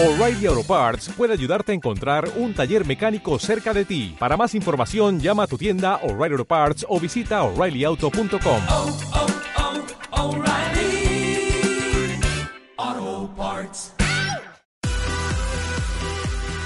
O'Reilly 0.00 0.46
Auto 0.46 0.62
Parts 0.62 1.10
puede 1.16 1.32
ayudarte 1.32 1.72
a 1.72 1.74
encontrar 1.74 2.30
un 2.36 2.54
taller 2.54 2.86
mecánico 2.86 3.36
cerca 3.40 3.74
de 3.74 3.84
ti. 3.84 4.14
Para 4.16 4.36
más 4.36 4.54
información, 4.54 5.18
llama 5.18 5.42
a 5.42 5.46
tu 5.48 5.58
tienda 5.58 5.96
O'Reilly 6.04 6.34
Auto 6.34 6.44
Parts 6.44 6.86
o 6.88 7.00
visita 7.00 7.42
oreillyauto.com. 7.42 8.62
oh, 8.70 8.96
oh, 12.80 13.30
Parts. 13.36 13.92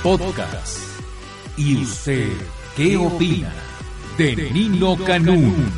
Podcast. 0.03 0.79
¿Y 1.57 1.83
usted 1.83 2.33
qué 2.77 2.99
opina 2.99 3.51
de 4.19 4.37
Nino 4.53 4.95
Canún? 5.07 5.73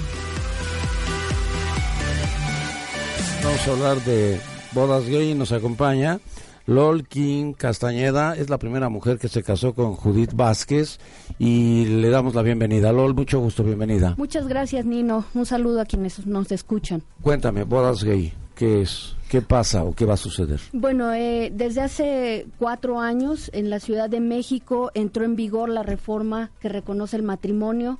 Vamos 3.44 3.68
a 3.68 3.70
hablar 3.70 4.00
de 4.00 4.40
bodas 4.72 5.06
gay. 5.06 5.34
Nos 5.34 5.52
acompaña 5.52 6.18
Lol 6.66 7.06
King 7.06 7.52
Castañeda. 7.52 8.36
Es 8.36 8.48
la 8.48 8.58
primera 8.58 8.88
mujer 8.88 9.18
que 9.18 9.28
se 9.28 9.42
casó 9.42 9.74
con 9.74 9.94
Judith 9.94 10.32
Vázquez 10.34 10.98
y 11.38 11.84
le 11.86 12.08
damos 12.08 12.34
la 12.34 12.42
bienvenida. 12.42 12.92
Lol, 12.92 13.14
mucho 13.14 13.40
gusto, 13.40 13.62
bienvenida. 13.62 14.14
Muchas 14.16 14.48
gracias, 14.48 14.84
Nino. 14.86 15.24
Un 15.34 15.46
saludo 15.46 15.80
a 15.80 15.84
quienes 15.84 16.26
nos 16.26 16.50
escuchan. 16.52 17.02
Cuéntame, 17.20 17.64
bodas 17.64 18.02
gay, 18.02 18.32
¿qué 18.54 18.82
es? 18.82 19.14
¿Qué 19.28 19.42
pasa 19.42 19.84
o 19.84 19.94
qué 19.94 20.04
va 20.04 20.14
a 20.14 20.18
suceder? 20.18 20.60
Bueno, 20.72 21.12
eh, 21.12 21.50
desde 21.52 21.80
hace 21.80 22.46
cuatro 22.58 23.00
años 23.00 23.50
en 23.52 23.68
la 23.68 23.80
Ciudad 23.80 24.08
de 24.08 24.20
México 24.20 24.90
entró 24.94 25.24
en 25.24 25.34
vigor 25.34 25.68
la 25.68 25.82
reforma 25.82 26.50
que 26.60 26.68
reconoce 26.68 27.16
el 27.16 27.24
matrimonio 27.24 27.98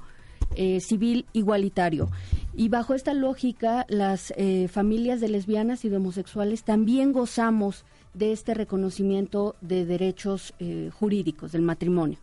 eh, 0.56 0.81
civil 0.81 1.27
igualitario. 1.33 2.09
Y 2.56 2.69
bajo 2.69 2.95
esta 2.95 3.15
lógica, 3.15 3.84
las 3.89 4.33
eh, 4.37 4.69
familias 4.69 5.20
de 5.20 5.28
lesbianas 5.28 5.84
y 5.84 5.89
de 5.89 5.97
homosexuales 5.97 6.62
también 6.62 7.12
gozamos 7.12 7.84
de 8.15 8.33
este 8.33 8.55
reconocimiento 8.55 9.57
de 9.61 9.85
derechos 9.85 10.55
eh, 10.59 10.91
jurídicos 10.93 11.53
del 11.53 11.63
matrimonio. 11.63 12.19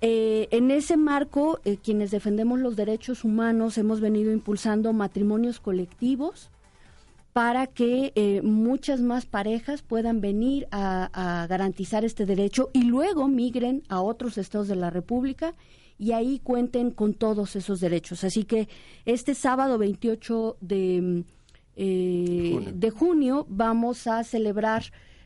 Eh, 0.00 0.48
en 0.50 0.70
ese 0.70 0.96
marco, 0.96 1.60
eh, 1.64 1.78
quienes 1.82 2.10
defendemos 2.10 2.60
los 2.60 2.76
derechos 2.76 3.24
humanos 3.24 3.78
hemos 3.78 4.00
venido 4.00 4.32
impulsando 4.32 4.92
matrimonios 4.92 5.60
colectivos 5.60 6.50
para 7.32 7.66
que 7.66 8.40
muchas 8.44 9.00
más 9.00 9.26
parejas 9.26 9.82
puedan 9.82 10.20
venir 10.20 10.68
a, 10.70 11.10
a 11.42 11.48
garantizar 11.48 12.04
este 12.04 12.26
derecho 12.26 12.70
y 12.72 12.84
luego 12.84 13.26
migren 13.26 13.82
a 13.88 14.02
otros 14.02 14.38
estados 14.38 14.68
de 14.68 14.76
la 14.76 14.90
República 14.90 15.52
y 15.98 16.12
ahí 16.12 16.40
cuenten 16.40 16.90
con 16.90 17.14
todos 17.14 17.56
esos 17.56 17.80
derechos. 17.80 18.24
Así 18.24 18.44
que 18.44 18.68
este 19.04 19.34
sábado 19.34 19.78
28 19.78 20.56
de, 20.60 21.00
mm, 21.02 21.20
eh, 21.76 22.50
Junio. 22.52 22.72
de 22.74 22.90
junio 22.90 23.46
vamos 23.48 24.06
a 24.06 24.22
celebrar 24.24 24.84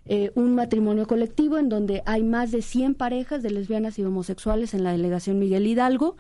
eh, 0.08 0.32
un 0.34 0.54
matrimonio 0.54 1.06
colectivo 1.06 1.58
en 1.58 1.68
donde 1.68 2.02
hay 2.06 2.22
más 2.22 2.50
de 2.50 2.62
100 2.62 2.94
parejas 2.94 3.42
de 3.42 3.50
lesbianas 3.50 3.98
y 3.98 4.04
homosexuales 4.04 4.74
en 4.74 4.82
la 4.84 4.92
delegación 4.92 5.38
Miguel 5.38 5.66
Hidalgo. 5.66 6.16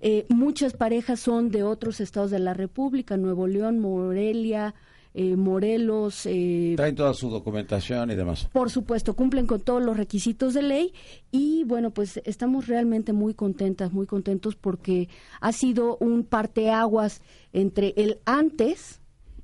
Eh, 0.00 0.26
muchas 0.28 0.74
parejas 0.74 1.20
son 1.20 1.50
de 1.50 1.62
otros 1.62 2.00
estados 2.00 2.30
de 2.30 2.38
la 2.38 2.54
República, 2.54 3.16
Nuevo 3.16 3.46
León, 3.46 3.78
Morelia, 3.78 4.74
eh, 5.18 5.34
Morelos, 5.34 6.26
eh, 6.26 6.74
Traen 6.76 6.94
toda 6.94 7.14
su 7.14 7.30
documentación 7.30 8.10
y 8.10 8.14
demás. 8.16 8.48
por 8.52 8.68
supuesto, 8.70 9.14
cumplen 9.14 9.46
con 9.46 9.62
todos 9.62 9.82
los 9.82 9.96
requisitos 9.96 10.52
de 10.52 10.60
ley 10.60 10.92
y 11.32 11.64
bueno, 11.64 11.90
pues 11.90 12.20
estamos 12.26 12.66
realmente 12.66 13.14
muy 13.14 13.32
contentas, 13.32 13.94
muy 13.94 14.04
contentos 14.04 14.56
porque 14.56 15.08
ha 15.40 15.52
sido 15.52 15.96
un 16.00 16.24
parteaguas 16.24 17.22
entre 17.54 17.94
el 17.96 18.18
antes, 18.26 19.00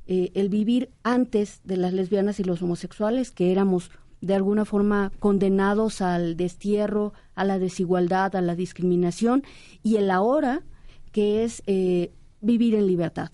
eh, 0.06 0.30
el 0.34 0.48
vivir 0.48 0.90
antes 1.02 1.60
de 1.64 1.76
las 1.76 1.92
lesbianas 1.92 2.40
y 2.40 2.44
los 2.44 2.62
homosexuales, 2.62 3.30
que 3.30 3.52
éramos 3.52 3.90
de 4.20 4.34
alguna 4.34 4.64
forma 4.64 5.12
condenados 5.18 6.00
al 6.00 6.36
destierro, 6.36 7.12
a 7.34 7.44
la 7.44 7.58
desigualdad, 7.58 8.34
a 8.36 8.40
la 8.40 8.54
discriminación, 8.54 9.42
y 9.82 9.96
el 9.96 10.10
ahora, 10.10 10.62
que 11.10 11.44
es 11.44 11.62
eh, 11.66 12.12
vivir 12.40 12.74
en 12.74 12.86
libertad. 12.86 13.30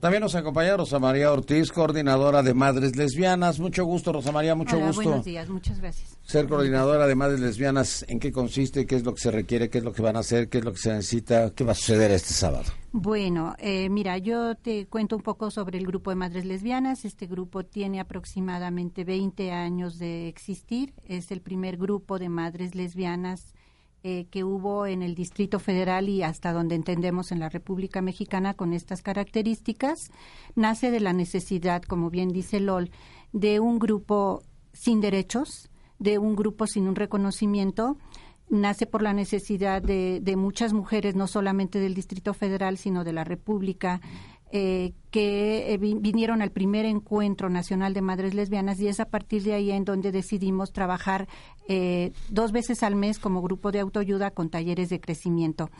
También 0.00 0.22
nos 0.22 0.36
acompaña 0.36 0.76
Rosa 0.76 1.00
María 1.00 1.32
Ortiz, 1.32 1.72
coordinadora 1.72 2.44
de 2.44 2.54
Madres 2.54 2.94
Lesbianas. 2.94 3.58
Mucho 3.58 3.84
gusto, 3.84 4.12
Rosa 4.12 4.30
María, 4.30 4.54
mucho 4.54 4.76
Hola, 4.76 4.86
gusto. 4.86 5.02
buenos 5.02 5.24
días, 5.24 5.48
muchas 5.48 5.80
gracias. 5.80 6.16
Ser 6.22 6.46
coordinadora 6.46 7.08
de 7.08 7.16
Madres 7.16 7.40
Lesbianas, 7.40 8.04
¿en 8.06 8.20
qué 8.20 8.30
consiste? 8.30 8.86
¿Qué 8.86 8.94
es 8.94 9.04
lo 9.04 9.12
que 9.14 9.20
se 9.20 9.32
requiere? 9.32 9.68
¿Qué 9.70 9.78
es 9.78 9.84
lo 9.84 9.92
que 9.92 10.02
van 10.02 10.14
a 10.14 10.20
hacer? 10.20 10.48
¿Qué 10.48 10.58
es 10.58 10.64
lo 10.64 10.72
que 10.72 10.78
se 10.78 10.92
necesita? 10.92 11.50
¿Qué 11.52 11.64
va 11.64 11.72
a 11.72 11.74
suceder 11.74 12.12
este 12.12 12.32
sábado? 12.32 12.70
Bueno, 12.92 13.56
eh, 13.58 13.88
mira, 13.88 14.18
yo 14.18 14.54
te 14.54 14.86
cuento 14.86 15.16
un 15.16 15.22
poco 15.22 15.50
sobre 15.50 15.78
el 15.78 15.86
grupo 15.86 16.10
de 16.10 16.16
madres 16.16 16.44
lesbianas. 16.44 17.04
Este 17.04 17.26
grupo 17.26 17.64
tiene 17.64 17.98
aproximadamente 17.98 19.02
20 19.02 19.50
años 19.50 19.98
de 19.98 20.28
existir. 20.28 20.94
Es 21.06 21.32
el 21.32 21.40
primer 21.40 21.76
grupo 21.76 22.20
de 22.20 22.28
madres 22.28 22.76
lesbianas 22.76 23.52
eh, 24.04 24.26
que 24.30 24.44
hubo 24.44 24.86
en 24.86 25.02
el 25.02 25.14
Distrito 25.14 25.58
Federal 25.58 26.08
y 26.08 26.22
hasta 26.22 26.52
donde 26.52 26.74
entendemos 26.74 27.32
en 27.32 27.40
la 27.40 27.48
República 27.48 28.00
Mexicana 28.02 28.54
con 28.54 28.72
estas 28.72 29.02
características. 29.02 30.10
Nace 30.54 30.90
de 30.90 31.00
la 31.00 31.12
necesidad, 31.12 31.82
como 31.82 32.10
bien 32.10 32.28
dice 32.28 32.60
LOL, 32.60 32.90
de 33.32 33.60
un 33.60 33.78
grupo 33.78 34.42
sin 34.72 35.00
derechos, 35.00 35.70
de 35.98 36.18
un 36.18 36.36
grupo 36.36 36.66
sin 36.66 36.88
un 36.88 36.94
reconocimiento 36.94 37.96
nace 38.50 38.86
por 38.86 39.02
la 39.02 39.12
necesidad 39.12 39.82
de, 39.82 40.20
de 40.22 40.36
muchas 40.36 40.72
mujeres, 40.72 41.14
no 41.14 41.26
solamente 41.26 41.80
del 41.80 41.94
Distrito 41.94 42.32
Federal, 42.32 42.78
sino 42.78 43.04
de 43.04 43.12
la 43.12 43.24
República, 43.24 44.00
eh, 44.50 44.94
que 45.10 45.72
eh, 45.72 45.78
vi- 45.78 45.94
vinieron 45.98 46.42
al 46.42 46.50
primer 46.50 46.84
encuentro 46.84 47.48
nacional 47.50 47.94
de 47.94 48.02
madres 48.02 48.34
lesbianas 48.34 48.78
y 48.80 48.88
es 48.88 49.00
a 49.00 49.06
partir 49.06 49.42
de 49.42 49.54
ahí 49.54 49.70
en 49.70 49.84
donde 49.84 50.12
decidimos 50.12 50.72
trabajar 50.72 51.28
eh, 51.68 52.12
dos 52.30 52.52
veces 52.52 52.82
al 52.82 52.94
mes 52.96 53.18
como 53.18 53.42
grupo 53.42 53.72
de 53.72 53.80
autoayuda 53.80 54.30
con 54.30 54.48
talleres 54.50 54.88
de 54.88 55.00
crecimiento. 55.00 55.70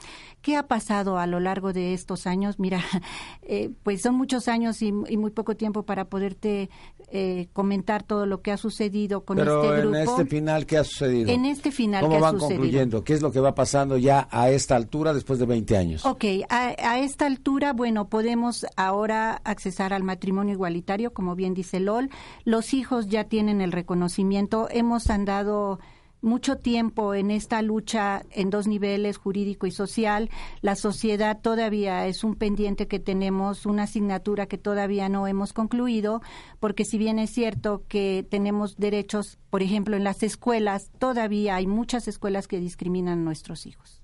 ¿Qué 0.43 0.57
ha 0.57 0.67
pasado 0.67 1.19
a 1.19 1.27
lo 1.27 1.41
largo 1.41 1.73
de 1.73 1.95
estos 1.95 2.27
años? 2.27 2.59
Mira, 2.59 2.81
eh, 3.43 3.71
pues 3.83 4.03
son 4.03 4.15
muchos 4.15 4.49
años 4.49 4.83
y, 4.83 4.89
y 5.09 5.17
muy 5.17 5.31
poco 5.31 5.57
tiempo 5.57 5.83
para 5.85 6.07
poderte 6.07 6.69
eh, 7.11 7.49
comentar 7.53 8.03
todo 8.03 8.27
lo 8.27 8.43
que 8.43 8.53
ha 8.53 8.57
sucedido 8.59 9.25
con 9.25 9.39
Pero 9.39 9.63
este 9.65 9.81
grupo. 9.83 9.97
en 9.97 10.03
este 10.09 10.27
final, 10.27 10.67
¿qué 10.67 10.77
ha 10.79 10.85
sucedido? 10.85 11.31
En 11.31 11.45
este 11.47 11.71
final, 11.73 12.03
¿Cómo 12.03 12.13
¿qué 12.13 12.19
ha 12.19 12.21
van 12.21 12.35
sucedido? 12.35 12.61
concluyendo? 12.61 13.05
¿Qué 13.05 13.15
es 13.15 13.23
lo 13.23 13.33
que 13.33 13.41
va 13.41 13.55
pasando 13.55 13.97
ya 13.97 14.29
a 14.31 14.51
esta 14.51 14.77
altura 14.77 15.15
después 15.15 15.39
de 15.39 15.47
20 15.47 15.77
años? 15.77 16.05
Ok, 16.05 16.25
a, 16.51 16.75
a 16.79 16.99
esta 17.01 17.25
altura, 17.27 17.73
bueno, 17.73 18.09
podemos 18.09 18.67
ahora 18.77 19.18
accesar 19.27 19.93
al 19.93 20.03
matrimonio 20.03 20.55
igualitario, 20.55 21.13
como 21.13 21.35
bien 21.35 21.55
dice 21.55 21.81
LOL. 21.81 22.11
Los 22.45 22.75
hijos 22.75 23.09
ya 23.09 23.25
tienen 23.25 23.61
el 23.61 23.73
reconocimiento. 23.73 24.69
Hemos 24.71 25.11
andado 25.11 25.79
mucho 26.21 26.57
tiempo 26.57 27.15
en 27.15 27.31
esta 27.31 27.63
lucha 27.63 28.23
en 28.31 28.51
dos 28.51 28.67
niveles, 28.67 29.17
jurídico 29.17 29.67
y 29.67 29.71
social. 29.71 30.31
La 30.61 30.75
sociedad 30.75 31.41
todavía 31.41 32.07
es 32.07 32.25
un 32.25 32.35
pendiente 32.35 32.89
que 32.89 32.99
tenemos, 32.99 33.67
una 33.67 33.85
asignatura 33.85 34.47
que 34.47 34.59
todavía 34.59 35.09
no 35.09 35.27
hemos 35.27 35.53
concluido, 35.53 36.23
porque 36.61 36.85
si 36.85 36.99
bien 36.99 37.19
es 37.19 37.31
cierto 37.31 37.85
que 37.89 38.27
tenemos 38.29 38.77
derechos, 38.77 39.39
por 39.51 39.63
ejemplo, 39.63 39.97
en 39.97 40.05
las 40.05 40.23
escuelas, 40.23 40.91
todavía 40.99 41.57
hay 41.57 41.67
muchas 41.67 42.09
escuelas 42.09 42.49
que 42.49 42.59
discriminan 42.61 43.21
a 43.21 43.23
nuestros 43.23 43.67
hijos. 43.67 43.98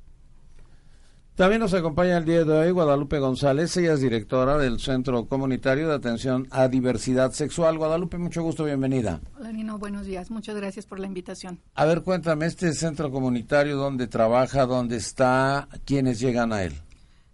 También 1.34 1.60
nos 1.60 1.74
acompaña 1.74 2.16
el 2.16 2.24
día 2.24 2.44
de 2.44 2.52
hoy 2.52 2.70
Guadalupe 2.70 3.18
González, 3.18 3.76
ella 3.76 3.94
es 3.94 4.00
directora 4.00 4.56
del 4.56 4.78
Centro 4.78 5.26
Comunitario 5.26 5.88
de 5.88 5.94
Atención 5.96 6.46
a 6.52 6.68
Diversidad 6.68 7.32
Sexual. 7.32 7.76
Guadalupe, 7.76 8.18
mucho 8.18 8.44
gusto, 8.44 8.62
bienvenida. 8.62 9.20
Hola 9.36 9.50
Nino, 9.50 9.76
buenos 9.76 10.06
días. 10.06 10.30
Muchas 10.30 10.54
gracias 10.54 10.86
por 10.86 11.00
la 11.00 11.08
invitación. 11.08 11.58
A 11.74 11.86
ver, 11.86 12.02
cuéntame, 12.02 12.46
este 12.46 12.72
centro 12.72 13.10
comunitario, 13.10 13.76
¿dónde 13.76 14.06
trabaja, 14.06 14.64
dónde 14.64 14.96
está, 14.96 15.66
quiénes 15.84 16.20
llegan 16.20 16.52
a 16.52 16.62
él? 16.62 16.74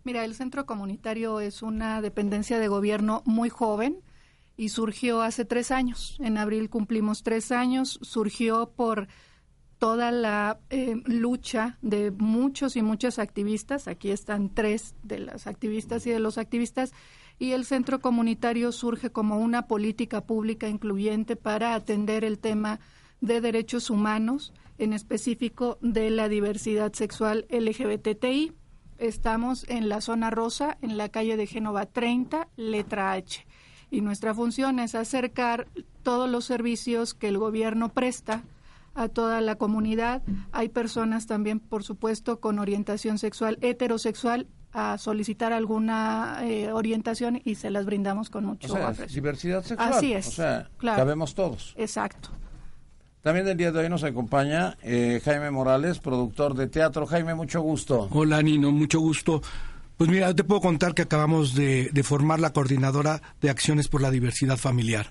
Mira, 0.03 0.25
el 0.25 0.35
centro 0.35 0.65
comunitario 0.65 1.41
es 1.41 1.61
una 1.61 2.01
dependencia 2.01 2.59
de 2.59 2.69
gobierno 2.69 3.23
muy 3.27 3.51
joven 3.51 3.99
y 4.57 4.71
surgió 4.71 5.21
hace 5.21 5.45
tres 5.45 5.71
años. 5.71 6.17
En 6.21 6.39
abril 6.39 6.71
cumplimos 6.71 7.23
tres 7.23 7.53
años. 7.53 7.99
Surgió 8.01 8.73
por 8.75 9.09
toda 9.81 10.13
la 10.13 10.61
eh, 10.69 11.01
lucha 11.07 11.79
de 11.81 12.11
muchos 12.11 12.77
y 12.77 12.83
muchas 12.83 13.19
activistas. 13.19 13.89
Aquí 13.89 14.11
están 14.11 14.51
tres 14.51 14.95
de 15.03 15.19
las 15.19 15.47
activistas 15.47 16.07
y 16.07 16.11
de 16.11 16.21
los 16.21 16.37
activistas. 16.37 16.93
Y 17.39 17.53
el 17.53 17.65
centro 17.65 17.99
comunitario 17.99 18.73
surge 18.73 19.11
como 19.11 19.39
una 19.39 19.67
política 19.67 20.21
pública 20.21 20.69
incluyente 20.69 21.35
para 21.35 21.75
atender 21.75 22.25
el 22.25 22.39
tema 22.39 22.79
de 23.23 23.41
derechos 23.41 23.89
humanos, 23.89 24.53
en 24.77 24.93
específico 24.93 25.79
de 25.81 26.11
la 26.11 26.29
diversidad 26.29 26.93
sexual 26.93 27.47
LGBTI. 27.49 28.53
Estamos 28.99 29.65
en 29.71 29.89
la 29.89 30.03
zona 30.03 30.29
rosa, 30.29 30.77
en 30.83 30.99
la 30.99 31.09
calle 31.09 31.39
de 31.39 31.47
Génova 31.47 31.87
30, 31.87 32.49
letra 32.57 33.13
H. 33.13 33.47
Y 33.91 34.03
nuestra 34.03 34.35
función 34.35 34.79
es 34.79 34.95
acercar 34.95 35.69
todos 36.03 36.29
los 36.29 36.45
servicios 36.45 37.15
que 37.15 37.29
el 37.29 37.39
gobierno 37.39 37.89
presta 37.89 38.45
a 38.95 39.09
toda 39.09 39.41
la 39.41 39.57
comunidad. 39.57 40.23
Hay 40.53 40.69
personas 40.69 41.27
también, 41.27 41.61
por 41.61 41.85
supuesto, 41.85 42.41
con 42.41 42.59
orientación 42.59 43.19
sexual 43.19 43.59
heterosexual 43.61 44.49
a 44.73 44.99
solicitar 44.99 45.53
alguna 45.53 46.39
eh, 46.43 46.71
orientación 46.73 47.41
y 47.45 47.57
se 47.57 47.71
las 47.71 47.87
brindamos 47.87 48.31
con 48.31 48.45
mucho 48.45 48.73
O 48.73 48.77
sea, 48.77 48.89
aprecio. 48.89 49.15
diversidad 49.15 49.65
sexual. 49.65 49.93
Así 49.93 50.13
es, 50.13 50.29
O 50.29 50.31
sea, 50.33 50.69
claro. 50.77 50.99
cabemos 50.99 51.35
todos. 51.35 51.75
Exacto. 51.77 52.31
También 53.23 53.47
el 53.49 53.57
día 53.57 53.71
de 53.71 53.79
hoy 53.81 53.89
nos 53.89 54.03
acompaña 54.05 54.77
eh, 54.83 55.21
Jaime 55.25 55.51
Morales, 55.51 55.99
productor 55.99 56.55
de 56.55 56.69
teatro. 56.69 57.07
Jaime, 57.07 57.35
mucho 57.35 57.61
gusto. 57.61 58.09
Hola 58.13 58.41
Nino, 58.43 58.71
mucho 58.71 58.99
gusto. 59.01 59.43
Pues 59.97 60.09
mira, 60.09 60.35
te 60.35 60.45
puedo 60.45 60.63
contar 60.63 60.95
que 60.95 61.03
acabamos 61.03 61.55
de, 61.55 61.91
de 61.93 62.03
formar 62.03 62.41
la 62.41 62.53
coordinadora 62.55 63.21
de 63.43 63.51
acciones 63.51 63.89
por 63.89 64.01
la 64.01 64.11
diversidad 64.11 64.57
familiar 64.57 65.11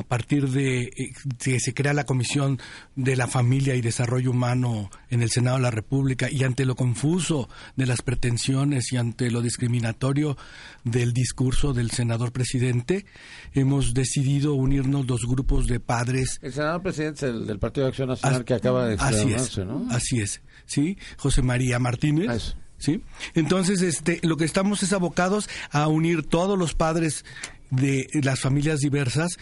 a 0.00 0.02
partir 0.02 0.48
de 0.48 0.84
eh, 0.84 1.12
que 1.38 1.60
se 1.60 1.74
crea 1.74 1.92
la 1.92 2.04
Comisión 2.04 2.58
de 2.96 3.16
la 3.16 3.26
Familia 3.26 3.74
y 3.74 3.82
Desarrollo 3.82 4.30
Humano 4.30 4.90
en 5.10 5.22
el 5.22 5.30
Senado 5.30 5.56
de 5.56 5.62
la 5.62 5.70
República 5.70 6.28
y 6.30 6.42
ante 6.44 6.64
lo 6.64 6.74
confuso 6.74 7.48
de 7.76 7.86
las 7.86 8.02
pretensiones 8.02 8.92
y 8.92 8.96
ante 8.96 9.30
lo 9.30 9.42
discriminatorio 9.42 10.36
del 10.84 11.12
discurso 11.12 11.72
del 11.72 11.90
senador 11.90 12.32
presidente, 12.32 13.04
hemos 13.52 13.92
decidido 13.92 14.54
unirnos 14.54 15.06
dos 15.06 15.26
grupos 15.26 15.66
de 15.66 15.80
padres. 15.80 16.38
El 16.42 16.52
senador 16.52 16.82
presidente 16.82 17.26
es 17.26 17.34
el 17.34 17.46
del 17.46 17.58
Partido 17.58 17.84
de 17.84 17.90
Acción 17.90 18.08
Nacional 18.08 18.44
que 18.44 18.54
acaba 18.54 18.86
de 18.86 18.96
Así 18.98 19.32
es, 19.32 19.58
¿no? 19.58 19.86
así 19.90 20.20
es, 20.20 20.40
sí, 20.64 20.96
José 21.18 21.42
María 21.42 21.78
Martínez. 21.78 22.28
Ah, 22.28 22.34
eso. 22.36 22.56
¿sí? 22.78 23.02
Entonces, 23.34 23.82
este, 23.82 24.18
lo 24.22 24.36
que 24.36 24.46
estamos 24.46 24.82
es 24.82 24.92
abocados 24.92 25.48
a 25.70 25.86
unir 25.88 26.22
todos 26.22 26.58
los 26.58 26.74
padres 26.74 27.24
de 27.70 28.08
las 28.22 28.40
familias 28.40 28.80
diversas 28.80 29.38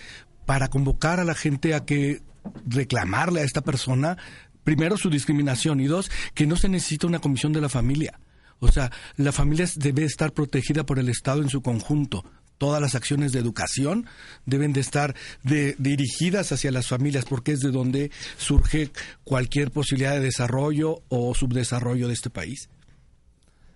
para 0.49 0.69
convocar 0.69 1.21
a 1.21 1.25
la 1.25 1.35
gente 1.35 1.75
a 1.75 1.85
que 1.85 2.23
reclamarle 2.67 3.43
a 3.43 3.45
esta 3.45 3.61
persona, 3.61 4.17
primero 4.65 4.97
su 4.97 5.11
discriminación 5.11 5.79
y 5.79 5.89
dos, 5.89 6.11
que 6.33 6.47
no 6.47 6.57
se 6.57 6.71
necesita 6.71 7.07
una 7.07 7.19
comisión 7.19 7.53
de 7.53 7.61
la 7.61 7.69
familia. 7.69 8.19
O 8.59 8.73
sea, 8.73 8.91
la 9.19 9.31
familia 9.33 9.67
debe 9.77 10.05
estar 10.05 10.33
protegida 10.33 10.87
por 10.87 10.99
el 10.99 11.11
Estado 11.11 11.43
en 11.43 11.51
su 11.51 11.61
conjunto. 11.61 12.25
Todas 12.57 12.81
las 12.81 12.95
acciones 12.95 13.33
de 13.33 13.41
educación 13.41 14.07
deben 14.47 14.73
de 14.73 14.81
estar 14.81 15.15
de- 15.43 15.77
dirigidas 15.79 16.51
hacia 16.51 16.73
las 16.73 16.87
familias 16.87 17.27
porque 17.27 17.53
es 17.53 17.61
de 17.61 17.71
donde 17.71 18.11
surge 18.39 18.91
cualquier 19.25 19.71
posibilidad 19.71 20.15
de 20.15 20.21
desarrollo 20.21 21.03
o 21.11 21.35
subdesarrollo 21.35 22.09
de 22.09 22.15
este 22.15 22.31
país. 22.31 22.71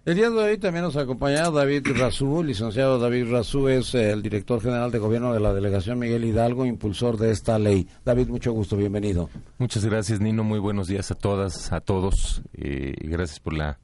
El 0.05 0.17
día 0.17 0.31
de 0.31 0.37
hoy 0.37 0.59
también 0.59 0.85
nos 0.85 0.97
acompaña 0.97 1.49
David 1.51 1.87
Razú, 1.97 2.43
licenciado 2.43 2.99
David 2.99 3.31
Razú 3.31 3.69
es 3.69 3.95
eh, 3.95 4.11
el 4.11 4.21
director 4.21 4.61
general 4.61 4.91
de 4.91 4.99
gobierno 4.99 5.33
de 5.33 5.39
la 5.39 5.55
delegación 5.55 6.01
Miguel 6.01 6.25
Hidalgo, 6.25 6.67
impulsor 6.67 7.19
de 7.19 7.31
esta 7.31 7.57
ley. 7.57 7.87
David, 8.05 8.27
mucho 8.27 8.51
gusto, 8.53 8.77
bienvenido. 8.77 9.31
Muchas 9.59 9.85
gracias, 9.85 10.21
Nino. 10.21 10.43
Muy 10.43 10.59
buenos 10.59 10.89
días 10.89 11.13
a 11.13 11.15
todas, 11.15 11.73
a 11.73 11.81
todos. 11.81 12.43
eh, 12.55 12.95
gracias 12.99 13.39
por 13.39 13.53
la 13.53 13.79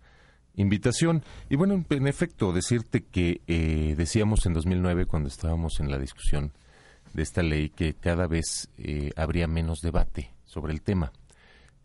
invitación. 0.57 1.23
Y 1.49 1.55
bueno, 1.55 1.75
en, 1.75 1.87
en 1.89 2.09
efecto, 2.09 2.53
decirte 2.53 3.05
que 3.05 3.41
eh, 3.47 3.95
decíamos 3.97 4.45
en 4.47 4.55
2009, 4.55 5.07
cuando 5.07 5.29
estábamos 5.29 5.79
en 5.79 5.89
la 5.89 5.99
discusión 5.99 6.51
de 7.15 7.23
esta 7.23 7.45
ley, 7.45 7.71
que 7.71 7.95
cada 7.95 8.27
vez 8.27 8.69
eh, 8.77 9.13
habría 9.15 9.47
menos 9.47 9.83
debate 9.83 10.35
sobre 10.45 10.73
el 10.73 10.83
tema. 10.83 11.13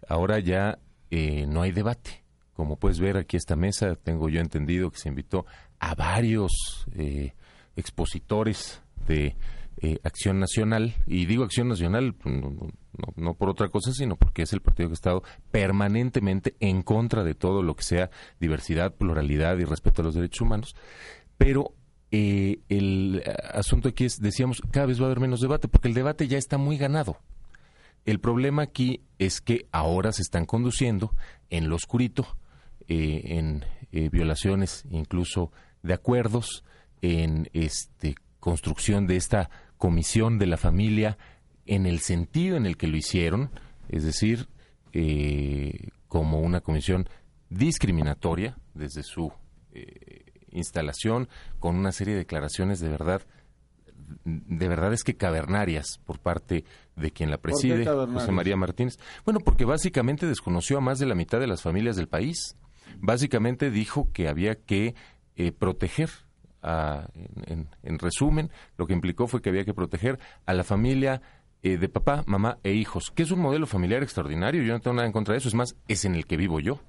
Ahora 0.08 0.40
ya 0.40 0.80
eh, 1.12 1.46
no 1.48 1.62
hay 1.62 1.72
debate. 1.72 2.23
Como 2.54 2.78
puedes 2.78 3.00
ver 3.00 3.18
aquí 3.18 3.38
esta 3.38 3.56
mesa, 3.56 3.96
tengo 3.96 4.30
yo 4.30 4.40
entendido 4.40 4.92
que 4.92 5.00
se 5.00 5.10
invitó 5.10 5.46
a 5.80 5.96
varios 5.96 6.86
eh, 6.96 7.34
expositores 7.76 8.82
de 9.08 9.36
eh, 9.82 10.00
Acción 10.04 10.40
Nacional, 10.40 10.94
y 11.08 11.26
digo 11.26 11.44
Acción 11.44 11.68
Nacional 11.68 12.16
no, 13.16 13.34
por 13.34 13.50
otra 13.50 13.70
cosa, 13.70 13.92
sino 13.92 14.16
porque 14.16 14.44
es 14.44 14.54
el 14.54 14.62
partido 14.62 14.88
que 14.88 14.94
ha 14.94 14.96
estado 14.96 15.24
permanentemente 15.52 16.56
en 16.60 16.84
contra 16.84 17.24
de 17.24 17.34
todo 17.34 17.64
lo 17.64 17.76
que 17.76 17.84
sea 17.84 18.10
diversidad, 18.40 18.94
pluralidad 18.94 19.58
y 19.58 19.66
respeto 19.66 20.02
a 20.02 20.06
los 20.06 20.16
derechos 20.16 20.42
humanos. 20.42 20.76
Pero 21.38 21.74
eh, 22.12 22.60
el 22.70 23.24
asunto 23.52 23.90
aquí 23.90 24.06
es, 24.06 24.22
decíamos, 24.22 24.62
cada 24.72 24.86
vez 24.86 25.00
va 25.00 25.06
a 25.06 25.08
haber 25.08 25.20
menos 25.20 25.42
debate, 25.42 25.68
porque 25.68 25.88
el 25.88 25.96
debate 25.96 26.28
ya 26.28 26.38
está 26.38 26.58
muy 26.58 26.78
ganado. 26.78 27.18
El 28.06 28.20
problema 28.20 28.62
aquí 28.62 29.02
es 29.18 29.42
que 29.42 29.68
ahora 29.72 30.12
se 30.12 30.22
están 30.22 30.46
conduciendo 30.46 31.16
en 31.50 31.70
lo 31.70 31.76
oscurito, 31.76 32.38
eh, 32.88 33.22
en 33.26 33.66
eh, 33.92 34.10
violaciones 34.10 34.86
incluso 34.90 35.52
de 35.82 35.94
acuerdos, 35.94 36.64
en 37.02 37.50
este 37.54 38.16
construcción 38.40 39.08
de 39.08 39.18
esta 39.18 39.50
comisión 39.78 40.40
de 40.40 40.48
la 40.48 40.58
familia 40.58 41.18
en 41.66 41.86
el 41.86 42.00
sentido 42.00 42.58
en 42.58 42.66
el 42.66 42.78
que 42.78 42.88
lo 42.88 42.98
hicieron, 42.98 43.52
es 43.90 44.04
decir, 44.04 44.48
eh, 44.92 45.90
como 46.08 46.40
una 46.40 46.62
comisión 46.62 47.08
discriminatoria 47.50 48.58
desde 48.74 49.04
su 49.04 49.32
eh, 49.72 50.26
instalación, 50.52 51.30
con 51.60 51.76
una 51.76 51.92
serie 51.92 52.14
de 52.14 52.20
declaraciones 52.20 52.80
de 52.80 52.90
verdad 52.90 53.22
de 54.26 54.68
verdad 54.68 54.94
es 54.94 55.04
que 55.04 55.16
cavernarias 55.16 56.00
por 56.06 56.20
parte 56.20 56.66
de 56.96 57.12
quien 57.12 57.32
la 57.32 57.38
preside? 57.38 57.86
José 57.86 58.32
María 58.32 58.56
Martínez. 58.56 59.00
Bueno, 59.26 59.40
porque 59.40 59.66
básicamente 59.66 60.28
desconoció 60.28 60.78
a 60.78 60.82
más 60.82 61.00
de 61.00 61.06
la 61.06 61.16
mitad 61.16 61.40
de 61.40 61.48
las 61.48 61.62
familias 61.62 61.96
del 61.96 62.08
país. 62.08 62.56
Básicamente 63.00 63.72
dijo 63.72 64.10
que 64.14 64.28
había 64.28 64.56
que 64.56 64.96
eh, 65.36 65.52
proteger, 65.52 66.10
a- 66.62 67.08
en, 67.16 67.30
en- 67.52 67.70
en 67.84 68.00
resumen, 68.00 68.52
lo 68.78 68.88
que 68.88 68.94
implicó 68.94 69.28
fue 69.28 69.42
que 69.42 69.50
había 69.50 69.66
que 69.66 69.74
proteger 69.74 70.20
a 70.46 70.54
la 70.54 70.64
familia 70.64 71.22
eh, 71.62 71.78
de 71.78 71.90
papá, 71.90 72.24
mamá 72.28 72.58
e 72.64 72.74
hijos, 72.74 73.12
que 73.16 73.24
es 73.24 73.32
un 73.32 73.40
modelo 73.40 73.66
familiar 73.68 74.04
extraordinario. 74.04 74.64
Yo 74.64 74.74
no 74.74 74.80
tengo 74.82 74.96
nada 74.96 75.08
en 75.08 75.14
contra 75.14 75.34
de 75.34 75.38
eso, 75.40 75.48
es 75.48 75.54
más, 75.56 75.76
es 75.88 76.06
en 76.06 76.16
el 76.16 76.26
que 76.26 76.38
vivo 76.38 76.60
yo. 76.60 76.80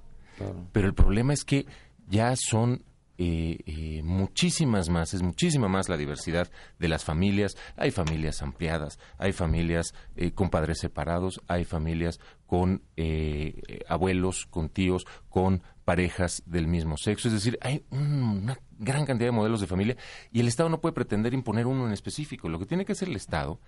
Pero 0.73 0.87
el 0.87 0.93
problema 0.93 1.33
es 1.33 1.45
que 1.45 1.65
ya 2.07 2.35
son 2.35 2.83
eh, 3.17 3.59
eh, 3.65 4.01
muchísimas 4.03 4.89
más, 4.89 5.13
es 5.13 5.21
muchísima 5.21 5.69
más 5.69 5.87
la 5.87 5.95
diversidad 5.95 6.51
de 6.77 6.89
las 6.89 7.05
familias. 7.05 7.55
Hay 7.77 7.91
familias 7.91 8.41
ampliadas, 8.41 8.99
hay 9.17 9.31
familias 9.31 9.93
eh, 10.17 10.31
con 10.33 10.49
padres 10.49 10.79
separados, 10.79 11.41
hay 11.47 11.63
familias 11.63 12.19
con 12.45 12.81
eh, 12.97 13.61
eh, 13.69 13.79
abuelos, 13.87 14.45
con 14.47 14.67
tíos, 14.67 15.05
con 15.29 15.63
parejas 15.85 16.43
del 16.45 16.67
mismo 16.67 16.97
sexo. 16.97 17.27
Es 17.27 17.33
decir, 17.35 17.57
hay 17.61 17.85
un- 17.91 18.41
una 18.43 18.59
gran 18.79 19.05
cantidad 19.05 19.27
de 19.29 19.35
modelos 19.35 19.61
de 19.61 19.67
familia 19.67 19.95
y 20.31 20.39
el 20.39 20.47
Estado 20.47 20.67
no 20.69 20.81
puede 20.81 20.93
pretender 20.93 21.33
imponer 21.33 21.67
uno 21.67 21.85
en 21.85 21.93
específico. 21.93 22.49
Lo 22.49 22.59
que 22.59 22.65
tiene 22.65 22.85
que 22.85 22.91
hacer 22.93 23.07
el 23.07 23.15
Estado 23.15 23.59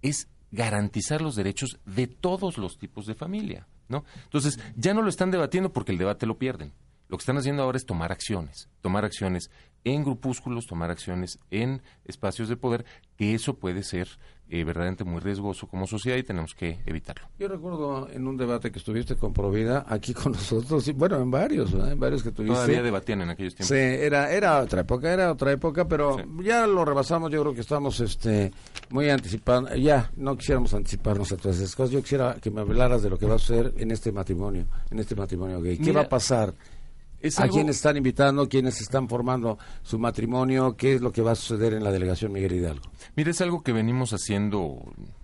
es 0.00 0.28
garantizar 0.52 1.20
los 1.20 1.34
derechos 1.34 1.78
de 1.84 2.06
todos 2.06 2.58
los 2.58 2.78
tipos 2.78 3.06
de 3.06 3.14
familia, 3.14 3.66
¿no? 3.88 4.04
Entonces, 4.22 4.58
ya 4.76 4.94
no 4.94 5.02
lo 5.02 5.08
están 5.08 5.30
debatiendo 5.32 5.72
porque 5.72 5.92
el 5.92 5.98
debate 5.98 6.26
lo 6.26 6.38
pierden. 6.38 6.72
Lo 7.08 7.18
que 7.18 7.22
están 7.22 7.36
haciendo 7.36 7.62
ahora 7.62 7.76
es 7.76 7.84
tomar 7.86 8.12
acciones, 8.12 8.68
tomar 8.80 9.04
acciones 9.04 9.50
en 9.82 10.04
grupúsculos, 10.04 10.66
tomar 10.66 10.90
acciones 10.90 11.38
en 11.50 11.82
espacios 12.04 12.48
de 12.48 12.56
poder, 12.56 12.84
que 13.18 13.34
eso 13.34 13.58
puede 13.58 13.82
ser 13.82 14.08
eh, 14.48 14.62
verdaderamente 14.62 15.04
muy 15.04 15.20
riesgoso 15.20 15.66
como 15.66 15.86
sociedad 15.86 16.18
y 16.18 16.22
tenemos 16.22 16.54
que 16.54 16.80
evitarlo. 16.86 17.26
Yo 17.38 17.48
recuerdo 17.48 18.08
en 18.10 18.26
un 18.26 18.36
debate 18.36 18.70
que 18.70 18.78
estuviste 18.78 19.16
con 19.16 19.32
Provida 19.32 19.86
aquí 19.88 20.12
con 20.12 20.32
nosotros, 20.32 20.86
y 20.86 20.92
bueno, 20.92 21.20
en 21.20 21.30
varios, 21.30 21.72
¿verdad? 21.72 21.92
en 21.92 22.00
varios 22.00 22.22
que 22.22 22.30
tuviste. 22.30 22.54
Todavía 22.54 22.82
debatían 22.82 23.22
en 23.22 23.30
aquellos 23.30 23.54
tiempos. 23.54 23.68
Sí, 23.68 23.82
era, 23.82 24.30
era 24.30 24.60
otra 24.60 24.82
época, 24.82 25.12
era 25.12 25.32
otra 25.32 25.52
época, 25.52 25.88
pero 25.88 26.18
ya 26.42 26.66
lo 26.66 26.84
rebasamos, 26.84 27.30
yo 27.30 27.40
creo 27.40 27.54
que 27.54 27.62
estamos 27.62 28.00
este, 28.00 28.52
muy 28.90 29.08
anticipados, 29.08 29.70
ya 29.80 30.10
no 30.16 30.36
quisiéramos 30.36 30.74
anticiparnos 30.74 31.32
a 31.32 31.36
todas 31.36 31.58
esas 31.58 31.74
cosas, 31.74 31.90
yo 31.92 32.02
quisiera 32.02 32.36
que 32.40 32.50
me 32.50 32.60
hablaras 32.60 33.02
de 33.02 33.10
lo 33.10 33.18
que 33.18 33.26
va 33.26 33.36
a 33.36 33.38
suceder 33.38 33.72
en 33.78 33.90
este 33.90 34.12
matrimonio, 34.12 34.66
en 34.90 34.98
este 34.98 35.14
matrimonio 35.14 35.60
gay. 35.62 35.78
¿Qué 35.78 35.84
Mira, 35.84 36.00
va 36.00 36.06
a 36.06 36.08
pasar? 36.08 36.54
Es 37.26 37.40
¿A 37.40 37.48
quiénes 37.48 37.76
están 37.76 37.96
invitando? 37.96 38.48
¿Quiénes 38.48 38.80
están 38.80 39.08
formando 39.08 39.58
su 39.82 39.98
matrimonio? 39.98 40.76
¿Qué 40.76 40.94
es 40.94 41.00
lo 41.00 41.10
que 41.10 41.22
va 41.22 41.32
a 41.32 41.34
suceder 41.34 41.72
en 41.74 41.82
la 41.82 41.90
delegación 41.90 42.32
Miguel 42.32 42.52
Hidalgo? 42.52 42.84
Mira, 43.16 43.30
es 43.30 43.40
algo 43.40 43.62
que 43.62 43.72
venimos 43.72 44.12
haciendo 44.12 44.82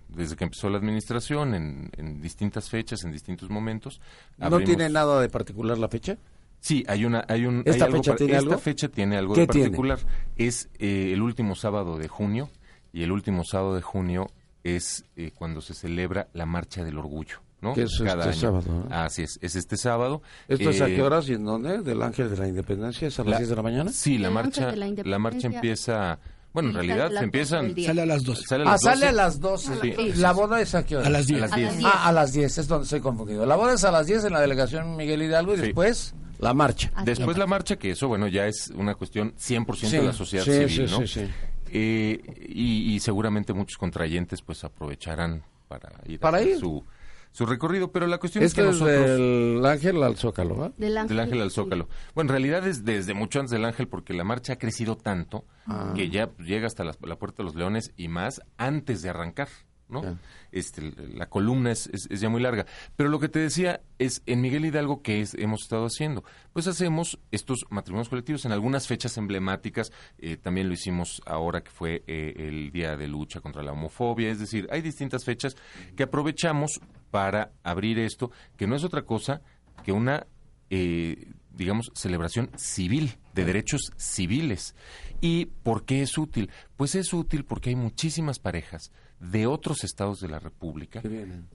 desde 0.09 0.35
que 0.35 0.43
empezó 0.43 0.69
la 0.69 0.77
administración, 0.77 1.53
en, 1.53 1.89
en 1.97 2.21
distintas 2.21 2.69
fechas, 2.69 3.03
en 3.03 3.11
distintos 3.11 3.49
momentos. 3.49 4.01
¿No 4.37 4.59
tiene 4.59 4.89
nada 4.89 5.21
de 5.21 5.29
particular 5.29 5.77
la 5.77 5.87
fecha? 5.87 6.17
Sí, 6.59 6.83
hay 6.87 7.05
una, 7.05 7.25
hay 7.27 7.45
un, 7.45 7.63
¿Esta 7.65 7.85
hay 7.85 7.91
fecha 7.91 8.15
tiene 8.15 8.33
esta 8.33 8.43
algo? 8.49 8.57
fecha 8.59 8.87
tiene 8.89 9.17
algo 9.17 9.33
¿Qué 9.33 9.41
de 9.41 9.47
tiene? 9.47 9.67
particular. 9.69 9.99
Es 10.35 10.69
eh, 10.79 11.11
el 11.13 11.21
último 11.21 11.55
sábado 11.55 11.97
de 11.97 12.07
junio 12.07 12.49
y 12.93 13.03
el 13.03 13.11
último 13.11 13.43
sábado 13.43 13.75
de 13.75 13.81
junio 13.81 14.29
es 14.63 15.05
eh, 15.15 15.31
cuando 15.33 15.61
se 15.61 15.73
celebra 15.73 16.27
la 16.33 16.45
marcha 16.45 16.83
del 16.83 16.97
orgullo, 16.99 17.39
¿no? 17.61 17.73
Que 17.73 17.83
es 17.83 17.91
este 17.99 18.33
sábado, 18.33 18.63
¿no? 18.67 18.87
Así 18.95 19.23
es, 19.23 19.37
es 19.41 19.55
este 19.55 19.77
sábado. 19.77 20.21
¿Esto 20.47 20.69
es 20.71 20.81
a 20.81 20.87
Eh, 20.87 20.95
qué 20.95 21.01
horas 21.03 21.29
y 21.29 21.33
en 21.33 21.45
dónde? 21.45 21.81
¿Del 21.81 22.01
Ángel 22.01 22.29
de 22.29 22.37
la 22.37 22.47
Independencia? 22.47 23.07
¿Es 23.07 23.19
a 23.19 23.23
las 23.23 23.31
la- 23.31 23.37
10 23.37 23.49
de 23.49 23.55
la 23.55 23.61
mañana? 23.61 23.91
Sí, 23.91 24.17
la 24.17 24.27
Ángel 24.29 24.43
marcha, 24.43 24.71
la 24.75 25.03
la 25.03 25.19
marcha 25.19 25.47
empieza, 25.47 26.19
bueno, 26.53 26.69
en 26.69 26.73
Sí, 26.73 26.77
realidad 26.87 27.05
sale 27.07 27.17
se 27.19 27.23
empiezan, 27.23 27.59
12 27.59 27.67
del 27.67 27.75
día. 27.75 27.87
Sale 27.87 28.01
a 28.01 28.05
las 28.05 28.23
12. 28.23 28.43
sale 28.47 28.63
a 28.63 28.67
Ah, 28.67 28.71
las 28.71 28.81
sale 28.81 28.95
12. 29.05 29.07
a 29.07 29.11
las 29.11 29.39
12. 29.39 29.73
Sí. 29.81 30.13
¿La 30.21 30.31
boda 30.33 30.61
es 30.61 30.75
a 30.75 30.85
qué 30.85 30.97
hora? 30.97 31.07
A 31.07 31.09
las 31.09 31.27
10. 31.27 31.39
A 31.39 31.41
las 31.47 31.51
A 31.53 31.57
las 31.57 31.69
10. 31.69 31.77
10. 31.79 31.91
Ah, 31.93 32.07
a 32.07 32.11
las 32.11 32.33
10, 32.33 32.57
es 32.57 32.67
donde 32.67 32.83
estoy 32.85 32.99
confundido. 33.01 33.45
La 33.45 33.55
boda 33.55 33.73
es 33.73 33.83
a 33.83 33.91
las 33.91 34.07
10 34.07 34.25
en 34.25 34.33
la 34.33 34.41
delegación 34.41 34.95
Miguel 34.95 35.21
Hidalgo 35.21 35.53
y 35.53 35.57
Sí. 35.57 35.61
después 35.63 36.15
la 36.39 36.53
marcha. 36.55 36.91
Así 36.95 37.05
Después 37.05 37.35
es. 37.35 37.37
la 37.37 37.45
marcha, 37.47 37.75
que 37.75 37.91
eso, 37.91 38.07
bueno, 38.07 38.27
ya 38.27 38.47
es 38.47 38.71
una 38.75 38.95
cuestión 38.95 39.33
100% 39.37 40.01
de 40.01 40.07
la 40.07 40.13
sociedad 40.13 40.43
sí, 40.45 40.51
civil, 40.67 40.89
sí, 40.89 40.95
¿no? 40.99 41.05
sí, 41.05 41.07
sí. 41.07 41.27
Eh, 41.73 42.19
y, 42.49 42.95
y 42.95 42.99
seguramente 42.99 43.53
muchos 43.53 43.77
contrayentes 43.77 44.41
pues 44.41 44.63
aprovecharán 44.63 45.43
para 45.69 45.89
ir 46.05 46.19
¿Para 46.19 46.39
a 46.39 46.41
ir? 46.41 46.57
su 46.57 46.83
su 47.31 47.45
recorrido, 47.45 47.91
pero 47.91 48.07
la 48.07 48.17
cuestión 48.17 48.43
es 48.43 48.53
que 48.53 48.61
es 48.61 48.67
nosotros 48.67 48.95
del 48.95 49.65
Ángel 49.65 50.03
al 50.03 50.17
Zócalo, 50.17 50.55
¿va? 50.57 50.71
Del 50.77 50.97
ángel, 50.97 51.09
del 51.15 51.19
Ángel 51.25 51.41
al 51.41 51.49
sí. 51.49 51.55
Zócalo. 51.55 51.87
Bueno, 52.13 52.29
en 52.29 52.31
realidad 52.41 52.67
es 52.67 52.83
desde 52.85 53.13
mucho 53.13 53.39
antes 53.39 53.51
del 53.51 53.65
Ángel 53.65 53.87
porque 53.87 54.13
la 54.13 54.23
marcha 54.23 54.53
ha 54.53 54.57
crecido 54.57 54.97
tanto 54.97 55.45
Ah. 55.67 55.93
que 55.95 56.09
ya 56.09 56.29
llega 56.39 56.67
hasta 56.67 56.83
la, 56.83 56.95
la 57.03 57.15
Puerta 57.17 57.37
de 57.37 57.43
los 57.45 57.55
Leones 57.55 57.93
y 57.95 58.07
más 58.07 58.41
antes 58.57 59.01
de 59.03 59.09
arrancar, 59.09 59.47
¿no? 59.87 60.17
Este, 60.51 60.81
la 61.13 61.27
columna 61.29 61.71
es, 61.71 61.87
es- 61.93 62.07
es 62.09 62.19
ya 62.19 62.29
muy 62.29 62.41
larga. 62.41 62.65
Pero 62.95 63.09
lo 63.09 63.19
que 63.19 63.29
te 63.29 63.39
decía 63.39 63.81
es, 63.99 64.23
en 64.25 64.41
Miguel 64.41 64.65
Hidalgo, 64.65 65.01
¿qué 65.01 65.21
es- 65.21 65.33
hemos 65.35 65.61
estado 65.63 65.85
haciendo? 65.85 66.23
Pues 66.53 66.67
hacemos 66.67 67.19
estos 67.31 67.65
matrimonios 67.69 68.09
colectivos 68.09 68.43
en 68.45 68.51
algunas 68.51 68.87
fechas 68.87 69.17
emblemáticas. 69.17 69.91
eh, 70.17 70.35
también 70.37 70.67
lo 70.67 70.73
hicimos 70.73 71.21
ahora 71.25 71.61
que 71.61 71.71
fue 71.71 72.03
eh, 72.07 72.33
el 72.37 72.71
Día 72.71 72.97
de 72.97 73.07
Lucha 73.07 73.39
contra 73.41 73.63
la 73.63 73.71
Homofobia. 73.71 74.29
Es 74.31 74.39
decir, 74.39 74.67
hay 74.71 74.81
distintas 74.81 75.23
fechas 75.25 75.55
que 75.95 76.03
aprovechamos 76.03 76.79
para 77.11 77.51
abrir 77.63 77.99
esto, 77.99 78.31
que 78.57 78.67
no 78.67 78.75
es 78.75 78.83
otra 78.83 79.03
cosa 79.03 79.41
que 79.83 79.91
una 79.91 80.25
eh, 80.69 81.33
digamos, 81.53 81.91
celebración 81.93 82.49
civil, 82.55 83.17
de 83.35 83.45
derechos 83.45 83.91
civiles. 83.97 84.75
¿Y 85.19 85.45
por 85.45 85.85
qué 85.85 86.01
es 86.01 86.17
útil? 86.17 86.49
Pues 86.77 86.95
es 86.95 87.13
útil 87.13 87.45
porque 87.45 87.69
hay 87.69 87.75
muchísimas 87.75 88.39
parejas 88.39 88.91
de 89.19 89.47
otros 89.47 89.83
estados 89.83 90.19
de 90.21 90.29
la 90.29 90.39
República 90.39 91.01
vienen. 91.01 91.47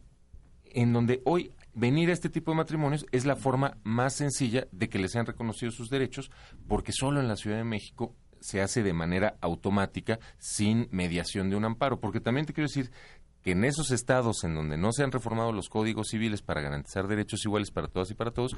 en 0.65 0.93
donde 0.93 1.23
hoy 1.25 1.53
venir 1.75 2.11
a 2.11 2.13
este 2.13 2.29
tipo 2.29 2.53
de 2.53 2.59
matrimonios 2.59 3.07
es 3.11 3.25
la 3.27 3.37
forma 3.37 3.79
más 3.83 4.15
sencilla 4.15 4.69
de 4.71 4.89
que 4.89 4.99
les 4.99 5.13
sean 5.13 5.27
reconocidos 5.27 5.75
sus 5.75 5.91
derechos, 5.91 6.31
porque 6.69 6.93
solo 6.93 7.21
en 7.21 7.29
la 7.29 7.37
Ciudad 7.37 7.57
de 7.57 7.65
México 7.65 8.15
se 8.41 8.61
hace 8.61 8.83
de 8.83 8.93
manera 8.93 9.37
automática, 9.41 10.21
sin 10.39 10.89
mediación 10.91 11.51
de 11.51 11.57
un 11.57 11.65
amparo. 11.65 12.01
Porque 12.01 12.21
también 12.21 12.47
te 12.47 12.53
quiero 12.53 12.69
decir 12.69 12.93
que 13.47 13.53
en 13.53 13.63
esos 13.63 13.93
estados 13.93 14.43
en 14.43 14.57
donde 14.57 14.77
no 14.77 14.91
se 14.91 15.05
han 15.05 15.13
reformado 15.13 15.53
los 15.53 15.69
códigos 15.69 16.09
civiles 16.09 16.43
para 16.43 16.63
garantizar 16.63 17.07
derechos 17.07 17.45
iguales 17.45 17.71
para 17.71 17.87
todas 17.87 18.11
y 18.11 18.15
para 18.15 18.33
todos, 18.33 18.57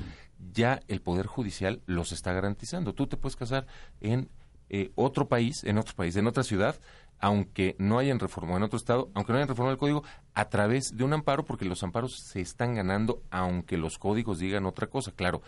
ya 0.51 0.81
el 0.89 1.03
Poder 1.03 1.27
Judicial 1.27 1.83
los 1.85 2.11
está 2.11 2.33
garantizando. 2.33 2.95
Tú 2.95 3.07
te 3.07 3.19
puedes 3.19 3.37
casar 3.37 3.67
en 4.01 4.31
eh, 4.71 4.91
otro 4.95 5.29
país, 5.29 5.63
en 5.65 5.77
otro 5.77 5.95
país, 5.95 6.17
en 6.17 6.27
otra 6.27 6.43
ciudad, 6.43 6.81
aunque 7.19 7.77
no 7.79 7.99
hayan 7.99 8.19
reformado 8.19 8.57
en 8.57 8.63
otro 8.63 8.79
estado, 8.79 9.11
aunque 9.13 9.33
no 9.33 9.37
hayan 9.37 9.49
reformado 9.49 9.75
el 9.75 9.79
código, 9.79 10.05
a 10.33 10.49
través 10.49 10.97
de 10.97 11.05
un 11.05 11.13
amparo, 11.13 11.45
porque 11.45 11.67
los 11.67 11.83
amparos 11.83 12.23
se 12.25 12.41
están 12.41 12.75
ganando, 12.75 13.23
aunque 13.31 13.77
los 13.77 13.99
códigos 13.99 14.39
digan 14.39 14.65
otra 14.65 14.87
cosa. 14.87 15.13
Claro, 15.13 15.43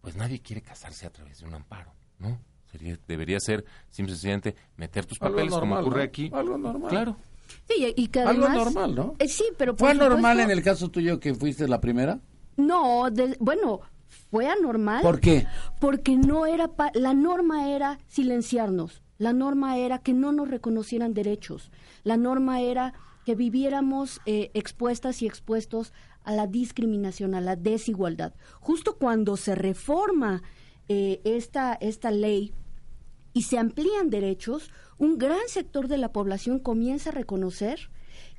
pues 0.00 0.14
nadie 0.14 0.40
quiere 0.40 0.62
casarse 0.62 1.06
a 1.06 1.10
través 1.10 1.40
de 1.40 1.46
un 1.46 1.54
amparo, 1.54 1.92
¿no? 2.20 2.38
Sería, 2.70 2.96
debería 3.08 3.40
ser 3.40 3.64
simple 3.90 4.12
y 4.12 4.14
sencillamente 4.14 4.54
meter 4.76 5.06
tus 5.06 5.20
Algo 5.20 5.34
papeles 5.34 5.58
como 5.58 5.76
ocurre 5.76 6.04
aquí. 6.04 6.30
Algo 6.32 6.56
normal. 6.56 6.88
Claro. 6.88 7.16
Sí, 7.68 7.92
y 7.96 8.06
que 8.08 8.20
Algo 8.20 8.48
normal, 8.48 8.94
¿no? 8.94 9.14
Eh, 9.18 9.28
sí, 9.28 9.44
pero 9.56 9.76
¿Fue 9.76 9.94
normal 9.94 10.40
en 10.40 10.50
el 10.50 10.62
caso 10.62 10.90
tuyo 10.90 11.18
que 11.20 11.34
fuiste 11.34 11.66
la 11.68 11.80
primera? 11.80 12.20
No, 12.56 13.10
de- 13.10 13.36
bueno, 13.40 13.80
fue 14.30 14.48
anormal. 14.48 15.02
¿Por 15.02 15.20
qué? 15.20 15.46
Porque 15.80 16.16
no 16.16 16.46
era 16.46 16.68
pa- 16.68 16.90
la 16.94 17.14
norma 17.14 17.70
era 17.70 17.98
silenciarnos. 18.08 19.02
La 19.18 19.32
norma 19.32 19.76
era 19.78 19.98
que 19.98 20.12
no 20.12 20.32
nos 20.32 20.48
reconocieran 20.48 21.12
derechos. 21.14 21.70
La 22.04 22.16
norma 22.16 22.60
era 22.60 22.94
que 23.24 23.34
viviéramos 23.34 24.20
eh, 24.26 24.50
expuestas 24.54 25.22
y 25.22 25.26
expuestos 25.26 25.92
a 26.24 26.32
la 26.32 26.46
discriminación, 26.46 27.34
a 27.34 27.40
la 27.40 27.56
desigualdad. 27.56 28.34
Justo 28.60 28.96
cuando 28.96 29.36
se 29.36 29.54
reforma 29.54 30.42
eh, 30.88 31.20
esta, 31.24 31.74
esta 31.74 32.10
ley 32.10 32.52
y 33.32 33.42
se 33.42 33.58
amplían 33.58 34.10
derechos, 34.10 34.70
un 34.98 35.18
gran 35.18 35.48
sector 35.48 35.88
de 35.88 35.98
la 35.98 36.12
población 36.12 36.58
comienza 36.58 37.10
a 37.10 37.14
reconocer 37.14 37.90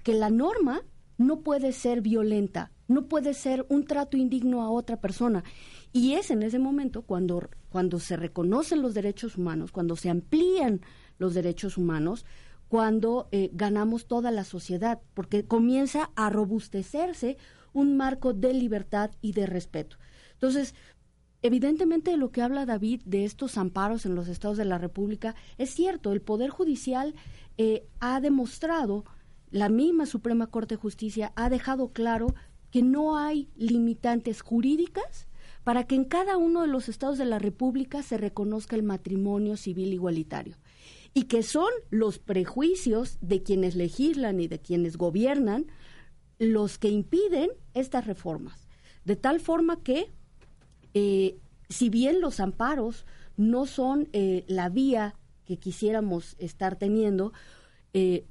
que 0.04 0.14
la 0.14 0.30
norma 0.30 0.82
no 1.18 1.42
puede 1.42 1.74
ser 1.74 2.02
violenta, 2.02 2.72
no 2.88 3.08
puede 3.08 3.34
ser 3.34 3.66
un 3.70 3.86
trato 3.86 4.18
indigno 4.18 4.62
a 4.62 4.70
otra 4.70 5.00
persona. 5.00 5.44
Y 5.92 6.14
es 6.14 6.32
en 6.32 6.44
ese 6.44 6.60
momento 6.60 7.02
cuando, 7.02 7.50
cuando 7.70 8.00
se 8.00 8.16
reconocen 8.16 8.82
los 8.82 8.94
derechos 8.94 9.38
humanos, 9.38 9.72
cuando 9.72 9.96
se 9.96 10.10
amplían 10.10 10.82
los 11.18 11.34
derechos 11.34 11.78
humanos, 11.78 12.26
cuando 12.70 13.28
eh, 13.32 13.50
ganamos 13.54 14.08
toda 14.08 14.32
la 14.32 14.44
sociedad, 14.44 15.02
porque 15.14 15.46
comienza 15.46 16.12
a 16.16 16.30
robustecerse 16.30 17.38
un 17.74 17.98
marco 17.98 18.34
de 18.34 18.54
libertad 18.54 19.12
y 19.22 19.34
de 19.34 19.46
respeto. 19.46 19.98
Entonces, 20.34 20.74
Evidentemente 21.42 22.18
lo 22.18 22.32
que 22.32 22.42
habla 22.42 22.66
David 22.66 23.02
de 23.06 23.24
estos 23.24 23.58
amparos 23.58 24.06
en 24.06 24.16
los 24.16 24.28
estados 24.28 24.58
de 24.58 24.66
la 24.66 24.78
República 24.78 25.36
es 25.58 25.70
cierto. 25.70 26.12
El 26.12 26.22
Poder 26.22 26.50
Judicial 26.50 27.16
eh, 27.58 27.88
ha 28.00 28.20
demostrado, 28.20 29.06
la 29.50 29.70
misma 29.70 30.06
Suprema 30.06 30.48
Corte 30.48 30.76
de 30.76 30.82
Justicia 30.82 31.32
ha 31.36 31.50
dejado 31.50 31.94
claro 31.94 32.36
que 32.72 32.84
no 32.84 33.18
hay 33.18 33.50
limitantes 33.56 34.42
jurídicas 34.42 35.28
para 35.64 35.86
que 35.86 35.96
en 35.96 36.06
cada 36.06 36.38
uno 36.38 36.62
de 36.62 36.68
los 36.68 36.90
estados 36.90 37.18
de 37.18 37.26
la 37.26 37.40
República 37.40 38.04
se 38.04 38.18
reconozca 38.18 38.76
el 38.76 38.84
matrimonio 38.84 39.56
civil 39.56 39.94
igualitario 39.94 40.58
y 41.14 41.24
que 41.24 41.42
son 41.42 41.72
los 41.90 42.20
prejuicios 42.20 43.18
de 43.22 43.44
quienes 43.44 43.76
legislan 43.76 44.40
y 44.40 44.48
de 44.48 44.60
quienes 44.60 44.98
gobiernan 44.98 45.68
los 46.38 46.78
que 46.78 46.90
impiden 46.90 47.50
estas 47.74 48.06
reformas. 48.06 48.68
De 49.06 49.16
tal 49.16 49.40
forma 49.40 49.82
que 49.84 50.12
eh, 50.94 51.38
si 51.70 51.90
bien 51.90 52.22
los 52.22 52.40
amparos 52.40 53.06
no 53.38 53.66
son 53.66 54.10
eh, 54.12 54.44
la 54.48 54.70
vía 54.70 55.16
que 55.46 55.58
quisiéramos 55.58 56.36
estar 56.40 56.76
teniendo, 56.76 57.34
eh, 57.94 58.26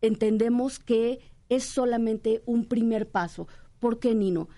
entendemos 0.00 0.78
que 0.78 1.20
es 1.48 1.64
solamente 1.64 2.42
un 2.46 2.64
primer 2.64 3.10
paso. 3.10 3.48
¿Por 3.78 3.98
qué, 3.98 4.14
Nino? 4.14 4.48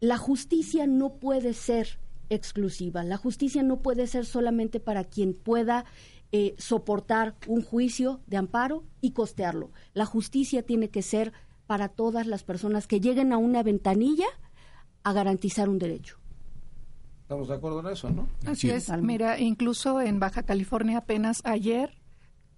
La 0.00 0.18
justicia 0.18 0.86
no 0.86 1.14
puede 1.18 1.54
ser 1.54 2.00
exclusiva. 2.28 3.04
La 3.04 3.16
justicia 3.16 3.62
no 3.62 3.80
puede 3.80 4.06
ser 4.06 4.26
solamente 4.26 4.80
para 4.80 5.04
quien 5.04 5.34
pueda 5.34 5.84
eh, 6.32 6.54
soportar 6.58 7.36
un 7.46 7.62
juicio 7.62 8.20
de 8.26 8.38
amparo 8.38 8.84
y 9.00 9.12
costearlo. 9.12 9.70
La 9.94 10.06
justicia 10.06 10.62
tiene 10.62 10.88
que 10.88 11.02
ser 11.02 11.32
para 11.66 11.88
todas 11.88 12.26
las 12.26 12.42
personas 12.42 12.86
que 12.86 13.00
lleguen 13.00 13.32
a 13.32 13.38
una 13.38 13.62
ventanilla 13.62 14.26
a 15.04 15.12
garantizar 15.12 15.68
un 15.68 15.78
derecho. 15.78 16.21
Estamos 17.22 17.48
de 17.48 17.54
acuerdo 17.54 17.80
en 17.80 17.86
eso, 17.86 18.10
¿no? 18.10 18.28
Así 18.46 18.70
es. 18.70 18.90
Mira, 19.00 19.38
incluso 19.38 20.00
en 20.00 20.20
Baja 20.20 20.42
California 20.42 20.98
apenas 20.98 21.40
ayer 21.44 21.96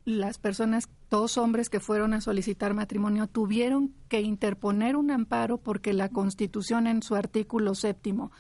las 0.05 0.39
personas, 0.39 0.89
dos 1.11 1.39
hombres 1.39 1.71
que 1.71 1.81
fueron 1.81 2.13
a 2.13 2.21
solicitar 2.21 2.75
matrimonio, 2.75 3.27
tuvieron 3.27 3.95
que 4.09 4.21
interponer 4.21 4.97
un 4.97 5.11
amparo 5.11 5.59
porque 5.59 5.93
la 5.93 6.09
Constitución 6.11 6.87
en 6.87 7.03
su 7.03 7.15
artículo 7.15 7.75
séptimo 7.75 8.31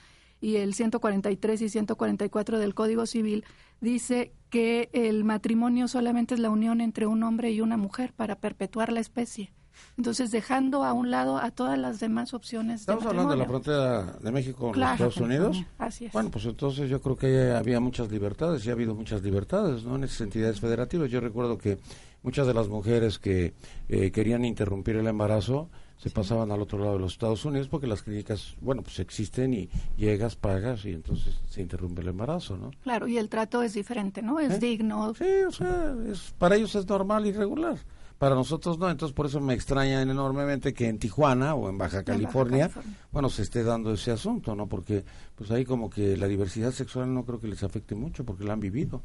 y 0.41 0.57
el 0.57 0.75
143 0.75 1.63
y 1.63 1.69
144 1.71 2.59
del 2.59 2.75
Código 2.75 3.07
Civil 3.07 3.45
dice 3.81 4.33
que 4.51 4.91
el 4.93 5.25
matrimonio 5.25 5.89
solamente 5.89 6.35
es 6.35 6.41
la 6.41 6.51
unión 6.51 6.83
entre 6.83 7.07
un 7.07 7.23
hombre 7.23 7.51
y 7.51 7.63
una 7.63 7.79
mujer 7.79 8.13
para 8.13 8.37
perpetuar 8.37 8.93
la 8.93 9.01
especie. 9.01 9.53
Entonces, 9.97 10.31
dejando 10.31 10.85
a 10.85 10.93
un 10.93 11.11
lado 11.11 11.39
a 11.39 11.51
todas 11.51 11.79
las 11.79 12.01
demás 12.01 12.35
opciones. 12.35 12.81
Estamos 12.81 13.05
de 13.05 13.11
hablando 13.11 13.33
de 13.33 13.39
la 13.39 13.47
frontera 13.47 14.03
de 14.21 14.33
México 14.33 14.59
con 14.59 14.73
Claro, 14.73 15.05
los 15.05 15.15
Estados 15.15 15.29
Unidos. 15.29 15.63
Así 15.79 16.07
es. 16.07 16.13
Bueno, 16.13 16.31
pues 16.31 16.45
entonces 16.47 16.91
yo 16.91 17.01
creo 17.01 17.17
que 17.17 17.53
había 17.53 17.81
muchas 17.81 18.11
libertades 18.11 18.65
y 18.67 18.71
ha 18.71 18.73
habido 18.73 18.95
muchas 18.95 19.23
libertades, 19.23 19.85
¿no? 19.85 19.97
En 19.97 20.05
esas 20.05 20.23
entidades 20.23 20.61
federativas. 20.61 21.11
Yo 21.11 21.21
recuerdo 21.21 21.59
que 21.59 21.79
muchas 22.23 22.47
de 22.47 22.55
las 22.55 22.69
mujeres 22.69 23.19
que 23.19 23.55
eh, 23.89 24.11
querían 24.11 24.45
interrumpir 24.45 24.97
el 24.97 25.07
embarazo 25.07 25.69
se 25.97 26.11
pasaban 26.11 26.51
al 26.51 26.61
otro 26.61 26.79
lado 26.79 26.95
de 26.95 26.99
los 26.99 27.13
Estados 27.13 27.45
Unidos 27.45 27.69
porque 27.69 27.87
las 27.87 28.03
clínicas, 28.03 28.57
bueno, 28.61 28.83
pues 28.83 28.99
existen 28.99 29.55
y 29.55 29.69
llegas, 29.97 30.37
pagas 30.37 30.85
y 30.85 30.91
entonces 30.91 31.35
se 31.49 31.63
interrumpe 31.63 32.03
el 32.03 32.09
embarazo, 32.09 32.57
¿no? 32.57 32.73
Claro, 32.83 33.07
y 33.07 33.17
el 33.17 33.29
trato 33.29 33.63
es 33.63 33.75
diferente, 33.75 34.21
¿no? 34.21 34.41
Es 34.41 34.55
¿Eh? 34.55 34.59
digno. 34.59 35.15
Sí, 35.15 35.25
o 35.47 35.53
sea, 35.53 35.95
es, 36.11 36.35
para 36.37 36.57
ellos 36.57 36.75
es 36.75 36.87
normal 36.87 37.27
y 37.27 37.33
regular. 37.33 37.79
Para 38.19 38.35
nosotros 38.35 38.79
no, 38.79 38.89
entonces 38.89 39.15
por 39.15 39.27
eso 39.27 39.41
me 39.41 39.55
extraña 39.55 40.01
enormemente 40.01 40.73
que 40.73 40.89
en 40.89 40.99
Tijuana 40.99 41.55
o 41.55 41.69
en 41.69 41.77
Baja 41.77 42.05
California, 42.05 42.69
California. 42.69 42.99
bueno, 43.13 43.29
se 43.29 43.43
esté 43.43 43.65
dando 43.65 43.93
ese 43.93 44.13
asunto, 44.13 44.55
¿no? 44.55 44.69
Porque 44.69 45.05
pues 45.35 45.51
ahí 45.51 45.65
como 45.65 45.91
que 45.91 46.17
la 46.17 46.29
diversidad 46.29 46.71
sexual 46.71 47.13
no 47.13 47.25
creo 47.25 47.41
que 47.41 47.49
les 47.49 47.63
afecte 47.63 47.95
mucho 47.95 48.25
porque 48.25 48.45
la 48.45 48.53
han 48.53 48.61
vivido 48.61 49.03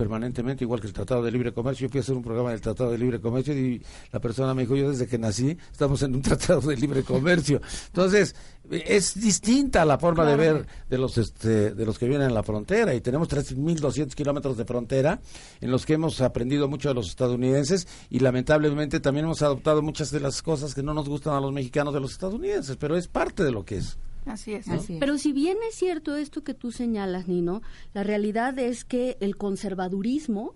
permanentemente, 0.00 0.64
igual 0.64 0.80
que 0.80 0.86
el 0.86 0.94
Tratado 0.94 1.22
de 1.22 1.30
Libre 1.30 1.52
Comercio. 1.52 1.86
Yo 1.86 1.90
fui 1.90 1.98
a 1.98 2.00
hacer 2.00 2.14
un 2.14 2.22
programa 2.22 2.52
del 2.52 2.62
Tratado 2.62 2.90
de 2.90 2.96
Libre 2.96 3.20
Comercio 3.20 3.52
y 3.52 3.82
la 4.10 4.18
persona 4.18 4.54
me 4.54 4.62
dijo, 4.62 4.74
yo 4.74 4.88
desde 4.88 5.06
que 5.06 5.18
nací 5.18 5.58
estamos 5.70 6.02
en 6.02 6.14
un 6.14 6.22
Tratado 6.22 6.62
de 6.62 6.74
Libre 6.74 7.02
Comercio. 7.02 7.60
Entonces, 7.88 8.34
es 8.70 9.20
distinta 9.20 9.84
la 9.84 9.98
forma 9.98 10.24
de 10.24 10.36
ver 10.36 10.66
de 10.88 10.96
los 10.96 11.18
este, 11.18 11.74
de 11.74 11.84
los 11.84 11.98
que 11.98 12.08
vienen 12.08 12.28
a 12.28 12.32
la 12.32 12.42
frontera 12.42 12.94
y 12.94 13.02
tenemos 13.02 13.28
3.200 13.28 14.14
kilómetros 14.14 14.56
de 14.56 14.64
frontera 14.64 15.20
en 15.60 15.70
los 15.70 15.84
que 15.84 15.92
hemos 15.92 16.22
aprendido 16.22 16.66
mucho 16.66 16.88
de 16.88 16.94
los 16.94 17.10
estadounidenses 17.10 17.86
y 18.08 18.20
lamentablemente 18.20 19.00
también 19.00 19.26
hemos 19.26 19.42
adoptado 19.42 19.82
muchas 19.82 20.10
de 20.10 20.20
las 20.20 20.40
cosas 20.40 20.74
que 20.74 20.82
no 20.82 20.94
nos 20.94 21.10
gustan 21.10 21.34
a 21.34 21.40
los 21.42 21.52
mexicanos 21.52 21.92
de 21.92 22.00
los 22.00 22.12
estadounidenses, 22.12 22.78
pero 22.78 22.96
es 22.96 23.06
parte 23.06 23.44
de 23.44 23.52
lo 23.52 23.66
que 23.66 23.76
es. 23.76 23.98
Así 24.26 24.52
es. 24.52 24.68
Así 24.68 24.94
es. 24.94 25.00
Pero 25.00 25.18
si 25.18 25.32
bien 25.32 25.58
es 25.68 25.74
cierto 25.74 26.16
esto 26.16 26.42
que 26.44 26.54
tú 26.54 26.72
señalas, 26.72 27.28
Nino, 27.28 27.62
la 27.94 28.02
realidad 28.04 28.58
es 28.58 28.84
que 28.84 29.16
el 29.20 29.36
conservadurismo 29.36 30.54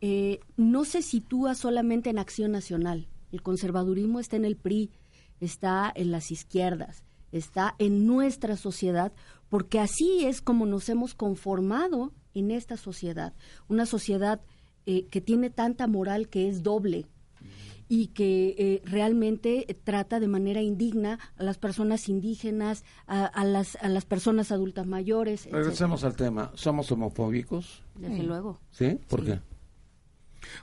eh, 0.00 0.40
no 0.56 0.84
se 0.84 1.02
sitúa 1.02 1.54
solamente 1.54 2.10
en 2.10 2.18
acción 2.18 2.52
nacional. 2.52 3.08
El 3.32 3.42
conservadurismo 3.42 4.20
está 4.20 4.36
en 4.36 4.44
el 4.44 4.56
PRI, 4.56 4.90
está 5.40 5.92
en 5.94 6.10
las 6.12 6.30
izquierdas, 6.30 7.02
está 7.32 7.74
en 7.78 8.06
nuestra 8.06 8.56
sociedad, 8.56 9.12
porque 9.48 9.80
así 9.80 10.24
es 10.24 10.40
como 10.40 10.66
nos 10.66 10.88
hemos 10.88 11.14
conformado 11.14 12.12
en 12.34 12.50
esta 12.50 12.76
sociedad. 12.76 13.34
Una 13.68 13.86
sociedad 13.86 14.40
eh, 14.86 15.06
que 15.06 15.20
tiene 15.20 15.50
tanta 15.50 15.86
moral 15.86 16.28
que 16.28 16.48
es 16.48 16.62
doble 16.62 17.06
y 17.88 18.08
que 18.08 18.54
eh, 18.58 18.82
realmente 18.84 19.66
trata 19.84 20.20
de 20.20 20.28
manera 20.28 20.60
indigna 20.60 21.18
a 21.36 21.42
las 21.42 21.58
personas 21.58 22.08
indígenas, 22.08 22.84
a, 23.06 23.24
a 23.24 23.44
las, 23.44 23.76
a 23.76 23.88
las 23.88 24.04
personas 24.04 24.52
adultas 24.52 24.86
mayores. 24.86 25.40
etcétera. 25.40 25.62
Regresemos 25.62 26.04
al 26.04 26.16
tema. 26.16 26.52
¿Somos 26.54 26.92
homofóbicos? 26.92 27.82
Desde 27.96 28.22
luego. 28.22 28.60
¿Sí? 28.70 28.98
¿Por 29.08 29.24
qué? 29.24 29.40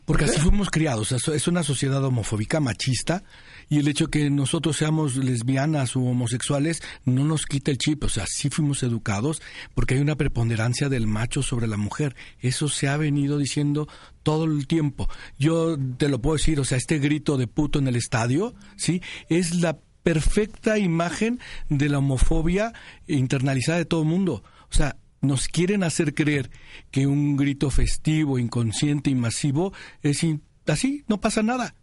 Porque 0.05 0.25
así 0.25 0.39
fuimos 0.39 0.70
criados, 0.70 1.12
es- 1.12 1.48
una 1.48 1.63
sociedad 1.63 2.03
homofóbica, 2.03 2.60
machista, 2.60 3.24
y 3.70 3.79
el 3.79 3.88
hecho 3.88 4.08
que 4.08 4.29
nosotros 4.29 4.77
seamos 4.77 5.15
lesbianas 5.15 5.96
o 5.96 6.01
homosexuales 6.01 6.82
no 7.05 7.24
nos 7.24 7.46
quita 7.46 7.72
el 7.72 7.77
chip, 7.77 8.03
o 8.03 8.10
sea, 8.10 8.25
sí 8.27 8.50
fuimos 8.50 8.84
educados 8.84 9.41
porque 9.74 9.96
hay 9.96 10.01
una 10.01 10.15
preponderancia 10.15 10.89
del 10.89 11.08
macho 11.08 11.41
sobre 11.44 11.67
la 11.67 11.77
mujer, 11.77 12.15
eso 12.39 12.67
se 12.70 12.88
ha 12.88 12.98
venido 12.98 13.38
diciendo 13.38 13.88
todo 14.24 14.46
el 14.46 14.67
tiempo. 14.67 15.10
Yo 15.39 15.77
te 15.98 16.10
lo 16.10 16.20
puedo 16.22 16.38
decir, 16.38 16.60
o 16.60 16.65
sea, 16.65 16.77
este 16.77 17.00
grito 17.00 17.38
de 17.38 17.48
puto 17.48 17.79
en 17.79 17.88
el 17.88 17.96
estadio, 17.96 18.55
¿sí? 18.75 19.01
Es 19.29 19.55
la 19.55 19.77
perfecta 20.03 20.77
imagen 20.77 21.39
de 21.70 21.89
la 21.89 21.98
homofobia 21.98 22.74
internalizada 23.08 23.79
de 23.79 23.86
todo 23.86 24.01
el 24.03 24.08
mundo. 24.08 24.44
O 24.70 24.74
sea, 24.74 24.98
nos 25.22 25.48
quieren 25.48 25.84
hacer 25.84 26.13
creer 26.13 26.50
que 26.91 27.07
un 27.07 27.36
grito 27.38 27.69
festivo, 27.69 28.38
inconsciente 28.39 29.10
y 29.10 29.15
masivo 29.15 29.74
es 30.01 30.24
in- 30.24 30.41
así, 30.67 31.03
no 31.07 31.19
pasa 31.19 31.41
nada. 31.43 31.75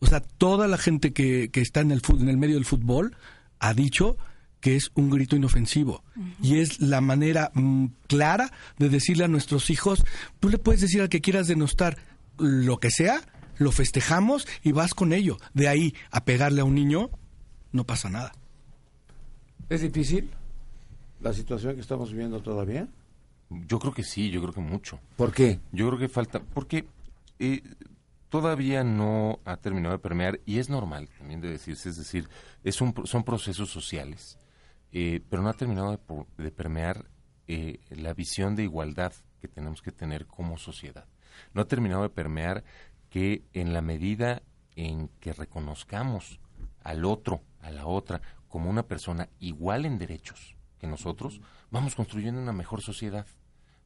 O 0.00 0.06
sea, 0.06 0.20
toda 0.20 0.68
la 0.68 0.78
gente 0.78 1.12
que, 1.12 1.50
que 1.50 1.60
está 1.60 1.80
en 1.80 1.90
el, 1.90 2.02
en 2.18 2.28
el 2.28 2.36
medio 2.36 2.54
del 2.56 2.64
fútbol 2.64 3.16
ha 3.58 3.74
dicho 3.74 4.16
que 4.60 4.76
es 4.76 4.90
un 4.94 5.10
grito 5.10 5.36
inofensivo. 5.36 6.02
Y 6.42 6.58
es 6.58 6.80
la 6.80 7.00
manera 7.00 7.50
mm, 7.54 7.86
clara 8.06 8.50
de 8.78 8.88
decirle 8.88 9.24
a 9.24 9.28
nuestros 9.28 9.68
hijos, 9.70 10.04
tú 10.40 10.48
le 10.48 10.58
puedes 10.58 10.80
decir 10.80 11.00
al 11.02 11.08
que 11.08 11.20
quieras 11.20 11.46
denostar 11.48 11.98
lo 12.38 12.78
que 12.78 12.90
sea, 12.90 13.20
lo 13.58 13.72
festejamos 13.72 14.46
y 14.62 14.72
vas 14.72 14.94
con 14.94 15.12
ello. 15.12 15.38
De 15.52 15.68
ahí 15.68 15.94
a 16.10 16.24
pegarle 16.24 16.60
a 16.60 16.64
un 16.64 16.74
niño, 16.74 17.10
no 17.72 17.84
pasa 17.84 18.08
nada. 18.08 18.32
¿Es 19.68 19.80
difícil 19.82 20.30
la 21.24 21.32
situación 21.32 21.74
que 21.74 21.80
estamos 21.80 22.12
viviendo 22.12 22.42
todavía? 22.42 22.86
Yo 23.48 23.78
creo 23.78 23.94
que 23.94 24.04
sí, 24.04 24.30
yo 24.30 24.42
creo 24.42 24.52
que 24.52 24.60
mucho. 24.60 25.00
¿Por 25.16 25.32
qué? 25.32 25.58
Yo 25.72 25.86
creo 25.88 25.98
que 25.98 26.08
falta, 26.08 26.40
porque 26.40 26.86
eh, 27.38 27.62
todavía 28.28 28.84
no 28.84 29.40
ha 29.46 29.56
terminado 29.56 29.94
de 29.94 30.00
permear 30.00 30.40
y 30.44 30.58
es 30.58 30.68
normal 30.68 31.08
también 31.18 31.40
de 31.40 31.48
decirse, 31.48 31.88
es 31.88 31.96
decir, 31.96 32.28
es 32.62 32.80
un, 32.82 32.94
son 33.06 33.24
procesos 33.24 33.70
sociales, 33.70 34.38
eh, 34.92 35.22
pero 35.30 35.42
no 35.42 35.48
ha 35.48 35.54
terminado 35.54 35.92
de, 35.92 36.44
de 36.44 36.50
permear 36.50 37.06
eh, 37.48 37.80
la 37.88 38.12
visión 38.12 38.54
de 38.54 38.64
igualdad 38.64 39.14
que 39.40 39.48
tenemos 39.48 39.80
que 39.80 39.92
tener 39.92 40.26
como 40.26 40.58
sociedad. 40.58 41.06
No 41.54 41.62
ha 41.62 41.68
terminado 41.68 42.02
de 42.02 42.10
permear 42.10 42.64
que 43.08 43.44
en 43.54 43.72
la 43.72 43.80
medida 43.80 44.42
en 44.76 45.08
que 45.20 45.32
reconozcamos 45.32 46.38
al 46.82 47.06
otro, 47.06 47.40
a 47.62 47.70
la 47.70 47.86
otra, 47.86 48.20
como 48.46 48.68
una 48.68 48.82
persona 48.82 49.30
igual 49.38 49.86
en 49.86 49.98
derechos 49.98 50.54
que 50.84 50.90
nosotros, 50.90 51.40
vamos 51.70 51.94
construyendo 51.94 52.42
una 52.42 52.52
mejor 52.52 52.82
sociedad. 52.82 53.26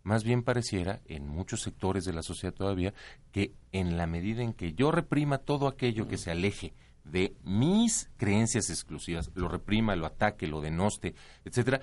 Más 0.03 0.25
bien 0.25 0.43
pareciera, 0.43 1.01
en 1.07 1.29
muchos 1.29 1.63
sectores 1.63 2.05
de 2.05 2.13
la 2.13 2.23
sociedad 2.23 2.53
todavía, 2.53 2.93
que 3.31 3.55
en 3.71 3.97
la 3.97 4.09
medida 4.09 4.43
en 4.43 4.53
que 4.53 4.73
yo 4.73 4.91
reprima 4.91 5.39
todo 5.39 5.69
aquello 5.69 6.09
que 6.09 6.19
se 6.19 6.33
aleje 6.33 6.73
de 7.05 7.37
mis 7.45 8.11
creencias 8.17 8.69
exclusivas, 8.69 9.31
lo 9.35 9.49
reprima, 9.49 9.95
lo 9.95 10.07
ataque, 10.07 10.49
lo 10.49 10.61
denoste, 10.61 11.15
etcétera, 11.45 11.81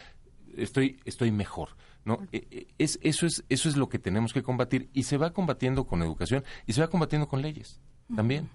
estoy 0.58 1.00
estoy 1.06 1.32
mejor, 1.32 1.70
¿no? 2.04 2.28
Eh, 2.34 2.46
eh, 2.52 2.68
Es, 2.78 3.00
eso 3.02 3.26
es 3.26 3.46
eso 3.48 3.70
es 3.70 3.78
lo 3.78 3.88
que 3.88 4.00
tenemos 4.00 4.34
que 4.34 4.44
combatir 4.44 4.90
y 4.94 5.04
se 5.04 5.18
va 5.18 5.32
combatiendo 5.32 5.86
con 5.86 6.02
educación 6.02 6.44
y 6.68 6.74
se 6.74 6.82
va 6.82 6.90
combatiendo 6.90 7.28
con 7.28 7.42
leyes 7.42 7.80
también. 8.14 8.50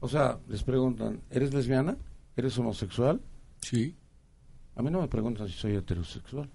O 0.00 0.08
sea, 0.08 0.40
les 0.48 0.64
preguntan, 0.64 1.20
¿eres 1.30 1.54
lesbiana? 1.54 1.96
¿Eres 2.36 2.58
homosexual? 2.58 3.20
Sí. 3.60 3.94
A 4.80 4.82
mí 4.82 4.90
no 4.90 5.02
me 5.02 5.08
preguntan 5.08 5.46
si 5.46 5.52
soy 5.52 5.76
heterosexual. 5.76 6.48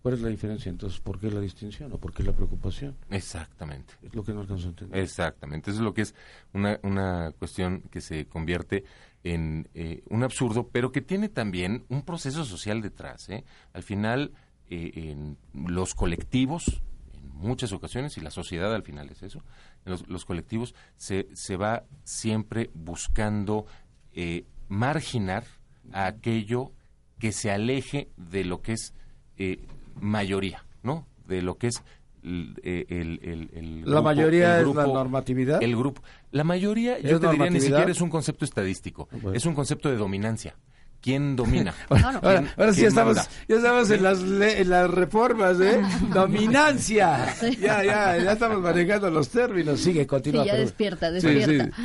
¿Cuál 0.00 0.14
es 0.14 0.20
la 0.20 0.28
diferencia 0.28 0.70
entonces? 0.70 1.00
¿Por 1.00 1.18
qué 1.18 1.28
la 1.28 1.40
distinción 1.40 1.92
o 1.92 1.98
por 1.98 2.14
qué 2.14 2.22
la 2.22 2.30
preocupación? 2.30 2.94
Exactamente. 3.10 3.94
Es 4.00 4.14
lo 4.14 4.22
que 4.22 4.32
no 4.32 4.42
alcanzo 4.42 4.68
a 4.68 4.70
entender. 4.70 5.00
Exactamente, 5.00 5.72
eso 5.72 5.80
es 5.80 5.84
lo 5.84 5.92
que 5.92 6.02
es 6.02 6.14
una, 6.52 6.78
una 6.84 7.32
cuestión 7.36 7.82
que 7.90 8.00
se 8.00 8.26
convierte 8.26 8.84
en 9.24 9.68
eh, 9.74 10.04
un 10.08 10.22
absurdo, 10.22 10.68
pero 10.68 10.92
que 10.92 11.00
tiene 11.00 11.28
también 11.28 11.84
un 11.88 12.02
proceso 12.02 12.44
social 12.44 12.80
detrás. 12.80 13.28
¿eh? 13.28 13.42
Al 13.72 13.82
final, 13.82 14.30
eh, 14.68 14.92
en 14.94 15.36
los 15.52 15.96
colectivos, 15.96 16.80
en 17.12 17.28
muchas 17.28 17.72
ocasiones, 17.72 18.16
y 18.18 18.20
la 18.20 18.30
sociedad 18.30 18.72
al 18.72 18.84
final 18.84 19.10
es 19.10 19.24
eso, 19.24 19.42
en 19.84 19.90
los, 19.90 20.06
los 20.06 20.24
colectivos 20.24 20.76
se, 20.96 21.26
se 21.32 21.56
va 21.56 21.82
siempre 22.04 22.70
buscando 22.72 23.66
eh, 24.12 24.44
marginar 24.68 25.42
a 25.92 26.06
aquello 26.06 26.70
que 27.20 27.30
se 27.32 27.50
aleje 27.52 28.08
de 28.16 28.44
lo 28.44 28.62
que 28.62 28.72
es 28.72 28.94
eh, 29.36 29.60
mayoría, 30.00 30.64
¿no? 30.82 31.06
De 31.26 31.42
lo 31.42 31.56
que 31.58 31.68
es 31.68 31.82
el, 32.24 32.54
el- 32.64 33.50
el 33.54 33.80
La 33.80 33.86
grupo- 33.86 34.02
mayoría 34.02 34.54
el 34.56 34.60
es 34.68 34.74
la 34.74 34.82
grupo- 34.82 34.94
normatividad. 34.94 35.62
El 35.62 35.76
grupo. 35.76 36.02
La 36.32 36.44
mayoría, 36.44 36.96
¿Es 36.98 37.04
yo 37.10 37.20
te 37.20 37.28
diría, 37.30 37.48
ni 37.50 37.60
siquiera 37.60 37.90
es 37.90 38.00
un 38.00 38.10
concepto 38.10 38.44
estadístico, 38.44 39.08
Bueno. 39.12 39.32
es 39.34 39.46
un 39.46 39.54
concepto 39.54 39.88
de 39.88 39.96
dominancia. 39.96 40.56
¿Quién 41.02 41.34
domina? 41.34 41.72
Ahora, 41.88 42.20
¿Quién- 42.20 42.50
ahora 42.58 42.72
sí 42.74 42.80
quién 42.80 42.88
estamos, 42.88 43.16
manda? 43.16 43.30
ya 43.48 43.56
estamos 43.56 43.90
en 43.90 44.02
las, 44.02 44.20
en 44.20 44.68
las 44.70 44.90
reformas, 44.90 45.58
¿eh? 45.60 45.80
Dominancia. 46.12 47.34
Ya, 47.58 47.82
ya, 47.84 48.18
ya 48.18 48.32
estamos 48.32 48.60
manejando 48.60 49.10
los 49.10 49.30
términos. 49.30 49.80
Sigue, 49.80 50.00
Sí, 50.02 50.06
continúa. 50.06 50.44
ya 50.44 50.52
pero- 50.52 50.64
despierta, 50.64 51.10
Sí, 51.14 51.20
sí. 51.22 51.26
despierta. 51.34 51.76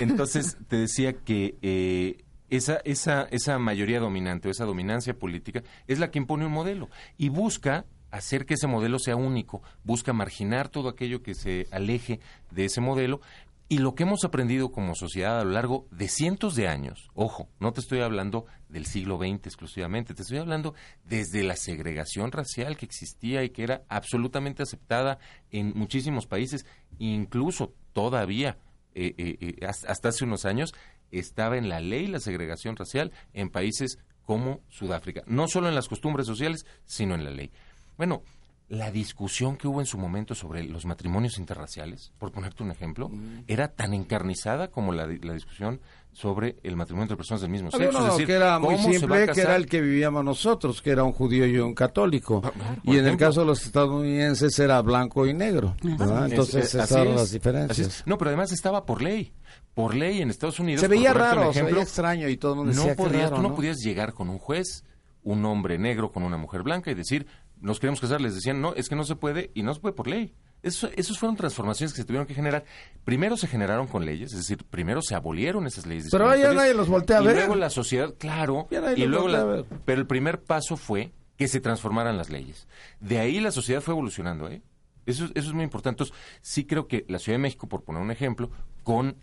Entonces, 0.00 0.56
te 0.66 0.76
decía 0.76 1.12
que 1.12 1.56
eh, 1.62 2.16
esa, 2.50 2.76
esa, 2.84 3.22
esa 3.30 3.58
mayoría 3.58 4.00
dominante 4.00 4.48
o 4.48 4.50
esa 4.50 4.64
dominancia 4.64 5.18
política 5.18 5.62
es 5.86 5.98
la 5.98 6.10
que 6.10 6.18
impone 6.18 6.46
un 6.46 6.52
modelo 6.52 6.88
y 7.16 7.28
busca 7.28 7.86
hacer 8.14 8.46
que 8.46 8.54
ese 8.54 8.68
modelo 8.68 8.98
sea 8.98 9.16
único, 9.16 9.62
busca 9.82 10.12
marginar 10.12 10.68
todo 10.68 10.88
aquello 10.88 11.22
que 11.22 11.34
se 11.34 11.66
aleje 11.72 12.20
de 12.50 12.66
ese 12.66 12.80
modelo. 12.80 13.20
Y 13.66 13.78
lo 13.78 13.94
que 13.94 14.02
hemos 14.04 14.24
aprendido 14.24 14.70
como 14.70 14.94
sociedad 14.94 15.40
a 15.40 15.44
lo 15.44 15.50
largo 15.50 15.88
de 15.90 16.08
cientos 16.08 16.54
de 16.54 16.68
años, 16.68 17.10
ojo, 17.14 17.48
no 17.58 17.72
te 17.72 17.80
estoy 17.80 18.02
hablando 18.02 18.44
del 18.68 18.86
siglo 18.86 19.16
XX 19.18 19.46
exclusivamente, 19.46 20.14
te 20.14 20.22
estoy 20.22 20.38
hablando 20.38 20.74
desde 21.04 21.42
la 21.42 21.56
segregación 21.56 22.30
racial 22.30 22.76
que 22.76 22.84
existía 22.84 23.42
y 23.42 23.50
que 23.50 23.64
era 23.64 23.82
absolutamente 23.88 24.62
aceptada 24.62 25.18
en 25.50 25.72
muchísimos 25.74 26.26
países, 26.26 26.66
incluso 26.98 27.72
todavía 27.92 28.58
eh, 28.94 29.12
eh, 29.18 29.36
eh, 29.40 29.66
hasta 29.66 29.90
hasta 29.90 30.08
hace 30.10 30.24
unos 30.24 30.44
años 30.44 30.72
estaba 31.18 31.56
en 31.56 31.68
la 31.68 31.80
ley 31.80 32.06
la 32.06 32.20
segregación 32.20 32.76
racial 32.76 33.12
en 33.32 33.50
países 33.50 33.98
como 34.24 34.60
Sudáfrica. 34.68 35.22
No 35.26 35.48
solo 35.48 35.68
en 35.68 35.74
las 35.74 35.88
costumbres 35.88 36.26
sociales, 36.26 36.66
sino 36.84 37.14
en 37.14 37.24
la 37.24 37.30
ley. 37.30 37.50
Bueno, 37.96 38.22
la 38.68 38.90
discusión 38.90 39.56
que 39.56 39.68
hubo 39.68 39.80
en 39.80 39.86
su 39.86 39.98
momento 39.98 40.34
sobre 40.34 40.64
los 40.64 40.86
matrimonios 40.86 41.38
interraciales, 41.38 42.12
por 42.18 42.32
ponerte 42.32 42.62
un 42.62 42.70
ejemplo, 42.70 43.10
era 43.46 43.68
tan 43.68 43.92
encarnizada 43.92 44.68
como 44.68 44.92
la, 44.92 45.06
di- 45.06 45.18
la 45.18 45.34
discusión 45.34 45.80
sobre 46.12 46.56
el 46.62 46.74
matrimonio 46.76 47.02
entre 47.04 47.16
personas 47.16 47.42
del 47.42 47.50
mismo 47.50 47.70
sexo. 47.70 47.90
uno 47.90 47.98
es 48.06 48.12
decir, 48.12 48.26
que 48.26 48.32
era 48.34 48.58
muy 48.58 48.76
¿cómo 48.76 48.92
se 48.92 48.98
simple, 48.98 49.26
que 49.28 49.40
era 49.40 49.56
el 49.56 49.66
que 49.66 49.80
vivíamos 49.80 50.24
nosotros, 50.24 50.80
que 50.80 50.90
era 50.90 51.04
un 51.04 51.12
judío 51.12 51.44
y 51.46 51.58
un 51.58 51.74
católico. 51.74 52.40
por 52.40 52.52
y 52.84 52.96
en 52.98 53.06
el 53.06 53.16
caso 53.16 53.40
de 53.40 53.46
los 53.46 53.64
estadounidenses 53.66 54.58
era 54.58 54.80
blanco 54.80 55.26
y 55.26 55.34
negro. 55.34 55.76
Entonces, 55.82 56.74
es- 56.74 56.90
eran 56.90 57.08
es, 57.08 57.12
las 57.14 57.22
así 57.24 57.32
diferencias. 57.34 57.86
es. 57.86 58.06
No, 58.06 58.16
pero 58.16 58.30
además 58.30 58.50
estaba 58.52 58.86
por 58.86 59.02
ley. 59.02 59.32
Por 59.74 59.94
ley 59.94 60.22
en 60.22 60.30
Estados 60.30 60.58
Unidos. 60.60 60.80
Se 60.80 60.88
veía 60.88 61.12
raro, 61.12 61.44
se 61.44 61.50
ejemplo, 61.50 61.74
veía 61.74 61.82
extraño 61.82 62.28
y 62.28 62.36
todo 62.36 62.52
el 62.52 62.58
mundo 62.58 62.72
no 62.72 62.78
decía, 62.80 62.96
qué 62.96 63.02
podías, 63.02 63.22
raro, 63.24 63.36
tú 63.36 63.42
no, 63.42 63.48
¿no? 63.50 63.54
podías 63.56 63.78
llegar 63.78 64.14
con 64.14 64.30
un 64.30 64.38
juez, 64.38 64.84
un 65.24 65.44
hombre 65.44 65.78
negro 65.78 66.12
con 66.12 66.22
una 66.22 66.36
mujer 66.36 66.62
blanca 66.62 66.90
y 66.90 66.94
decir, 66.94 67.26
nos 67.64 67.80
queremos 67.80 68.00
casar. 68.00 68.20
Les 68.20 68.34
decían, 68.34 68.60
no, 68.60 68.74
es 68.74 68.88
que 68.88 68.94
no 68.96 69.04
se 69.04 69.16
puede 69.16 69.50
y 69.54 69.62
no 69.62 69.74
se 69.74 69.80
puede 69.80 69.94
por 69.94 70.06
ley. 70.06 70.34
Eso, 70.62 70.88
esos 70.96 71.18
fueron 71.18 71.36
transformaciones 71.36 71.92
que 71.92 71.98
se 71.98 72.04
tuvieron 72.06 72.26
que 72.26 72.34
generar. 72.34 72.64
Primero 73.04 73.36
se 73.36 73.46
generaron 73.48 73.86
con 73.86 74.06
leyes, 74.06 74.32
es 74.32 74.38
decir, 74.38 74.64
primero 74.64 75.02
se 75.02 75.14
abolieron 75.14 75.66
esas 75.66 75.84
leyes. 75.86 76.08
Pero 76.10 76.34
ya 76.36 76.52
nadie 76.54 76.72
los 76.74 76.88
voltea 76.88 77.18
a 77.18 77.22
y 77.22 77.26
ver. 77.26 77.36
luego 77.36 77.54
la 77.54 77.68
sociedad, 77.70 78.14
claro, 78.18 78.66
Ya 78.70 78.80
nadie 78.80 78.96
y 78.96 79.00
los 79.06 79.10
luego 79.10 79.24
voltea 79.24 79.40
la- 79.44 79.44
a 79.44 79.56
ver. 79.56 79.64
pero 79.84 80.00
el 80.00 80.06
primer 80.06 80.42
paso 80.42 80.76
fue 80.78 81.12
que 81.36 81.48
se 81.48 81.60
transformaran 81.60 82.16
las 82.16 82.30
leyes. 82.30 82.66
De 83.00 83.18
ahí 83.18 83.40
la 83.40 83.50
sociedad 83.50 83.80
fue 83.82 83.92
evolucionando, 83.92 84.48
¿eh? 84.48 84.62
Eso, 85.04 85.26
es- 85.26 85.32
eso 85.34 85.48
es 85.48 85.54
muy 85.54 85.64
importante. 85.64 86.02
Entonces, 86.04 86.16
sí 86.40 86.64
creo 86.64 86.86
que 86.88 87.04
la 87.08 87.18
Ciudad 87.18 87.34
de 87.36 87.42
México, 87.42 87.68
por 87.68 87.82
poner 87.84 88.00
un 88.00 88.10
ejemplo, 88.10 88.50
con 88.84 89.16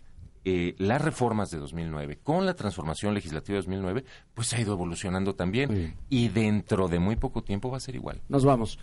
eh, 0.44 0.74
las 0.78 1.00
reformas 1.00 1.50
de 1.50 1.58
2009, 1.58 2.18
con 2.22 2.46
la 2.46 2.54
transformación 2.54 3.14
legislativa 3.14 3.54
de 3.54 3.60
2009, 3.60 4.04
pues 4.34 4.52
ha 4.52 4.60
ido 4.60 4.72
evolucionando 4.72 5.34
también. 5.34 5.96
Y 6.08 6.28
dentro 6.28 6.88
de 6.88 6.98
muy 6.98 7.16
poco 7.16 7.42
tiempo 7.42 7.70
va 7.70 7.76
a 7.76 7.80
ser 7.80 7.94
igual. 7.94 8.20
Nos 8.28 8.44
vamos. 8.44 8.78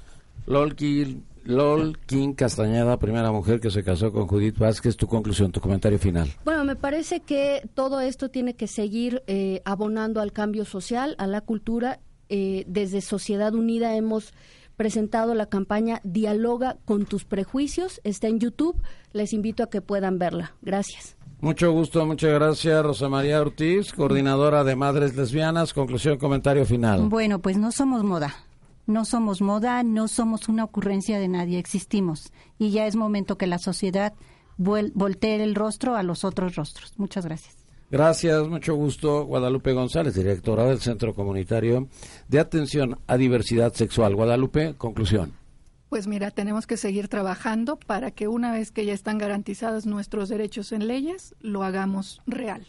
Lol 0.46 0.76
King, 0.76 1.22
Lol 1.44 2.00
King 2.06 2.34
Castañeda, 2.34 2.98
primera 2.98 3.32
mujer 3.32 3.60
que 3.60 3.72
se 3.72 3.84
casó 3.84 4.12
con 4.12 4.28
Judith 4.28 4.58
Vázquez. 4.58 4.96
Tu 4.96 5.08
conclusión, 5.08 5.52
tu 5.52 5.60
comentario 5.60 6.00
final. 6.00 6.30
Bueno, 6.46 6.64
me 6.64 6.76
parece 6.76 7.20
que 7.20 7.68
todo 7.74 8.00
esto 8.00 8.30
tiene 8.30 8.56
que 8.56 8.68
seguir 8.68 9.24
eh, 9.28 9.62
abonando 9.66 10.22
al 10.22 10.32
cambio 10.32 10.66
social, 10.66 11.16
a 11.18 11.28
la 11.28 11.42
cultura. 11.42 12.00
Eh, 12.30 12.64
desde 12.68 13.02
Sociedad 13.02 13.54
Unida 13.54 13.96
hemos 13.96 14.34
presentado 14.76 15.34
la 15.34 15.48
campaña 15.48 16.00
Dialoga 16.04 16.78
con 16.86 17.06
tus 17.06 17.26
prejuicios. 17.26 18.00
Está 18.04 18.28
en 18.28 18.40
YouTube. 18.40 18.82
Les 19.12 19.34
invito 19.34 19.64
a 19.64 19.70
que 19.70 19.82
puedan 19.82 20.20
verla. 20.20 20.56
Gracias. 20.62 21.19
Mucho 21.42 21.72
gusto, 21.72 22.06
muchas 22.06 22.34
gracias, 22.34 22.84
Rosa 22.84 23.08
María 23.08 23.40
Ortiz, 23.40 23.94
coordinadora 23.94 24.66
de 24.66 24.76
Madres 24.76 25.16
Lesbianas. 25.16 25.74
Conclusión, 25.74 26.18
comentario 26.18 26.66
final. 26.66 27.08
Bueno, 27.08 27.40
pues 27.40 27.58
no 27.58 27.72
somos 27.72 28.04
moda. 28.04 28.36
No 28.88 29.06
somos 29.06 29.42
moda, 29.42 29.84
no 29.84 30.10
somos 30.10 30.50
una 30.50 30.66
ocurrencia 30.66 31.18
de 31.18 31.30
nadie, 31.30 31.58
existimos. 31.58 32.34
Y 32.58 32.72
ya 32.72 32.88
es 32.88 32.98
momento 32.98 33.38
que 33.38 33.48
la 33.48 33.58
sociedad 33.58 34.14
voltee 34.58 35.42
el 35.42 35.56
rostro 35.56 35.96
a 35.96 36.04
los 36.04 36.26
otros 36.26 36.56
rostros. 36.56 36.94
Muchas 36.98 37.26
gracias. 37.26 37.56
Gracias, 37.90 38.48
mucho 38.48 38.76
gusto. 38.76 39.24
Guadalupe 39.24 39.72
González, 39.74 40.16
directora 40.16 40.66
del 40.66 40.80
Centro 40.80 41.16
Comunitario 41.16 41.88
de 42.28 42.40
Atención 42.40 43.00
a 43.08 43.16
Diversidad 43.16 43.74
Sexual. 43.74 44.14
Guadalupe, 44.14 44.76
conclusión. 44.78 45.39
Pues 45.90 46.06
mira, 46.08 46.30
tenemos 46.32 46.68
que 46.68 46.78
seguir 46.78 47.08
trabajando 47.08 47.78
para 47.80 48.12
que 48.12 48.28
una 48.28 48.52
vez 48.52 48.72
que 48.72 48.86
ya 48.86 48.94
están 48.94 49.18
garantizados 49.18 49.86
nuestros 49.88 50.30
derechos 50.30 50.72
en 50.72 50.88
leyes, 50.88 51.34
lo 51.40 51.64
hagamos 51.64 52.22
real. 52.28 52.68